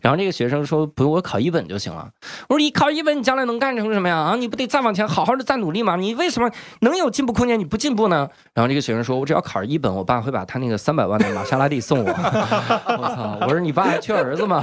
[0.00, 2.08] 然后这个学生说不用，我考一本就行了。
[2.48, 4.16] 我说你考一本，你将来能干成什么呀？
[4.16, 5.96] 啊，你不得再往前好好的再努力吗？
[5.96, 6.48] 你为什么
[6.82, 7.58] 能有进步空间？
[7.58, 8.28] 你不进步呢？
[8.54, 12.04] 然后这个学生说，我只要考上一本，我爸会把他那个三百万的玛莎拉蒂送我。
[12.08, 13.36] 我操！
[13.40, 14.62] 我说你爸还缺儿子吗？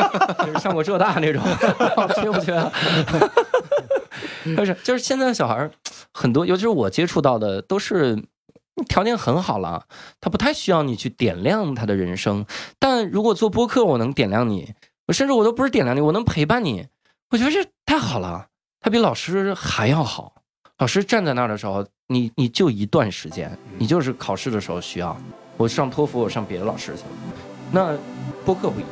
[0.46, 1.42] 就是上过浙大那种，
[2.14, 2.58] 缺不缺？
[4.56, 5.70] 就是就是现在小孩
[6.14, 8.18] 很多，尤其是我接触到的都是。
[8.88, 9.86] 条件很好了，
[10.20, 12.44] 他不太需要你去点亮他的人生。
[12.78, 14.74] 但如果做播客，我能点亮你，
[15.06, 16.86] 我甚至我都不是点亮你，我能陪伴你。
[17.30, 18.46] 我觉得这太好了，
[18.80, 20.34] 他比老师还要好。
[20.78, 25.16] 老师站在那儿的时候，你你就一段时间，你就是考试的时候需要。
[25.56, 27.08] 我上托福，我上别的老师去了。
[27.70, 27.96] 那
[28.44, 28.90] 播客不一样，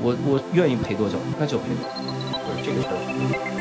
[0.00, 1.90] 我我愿意陪多久，那就陪多久。
[2.46, 3.53] 就是这个事儿。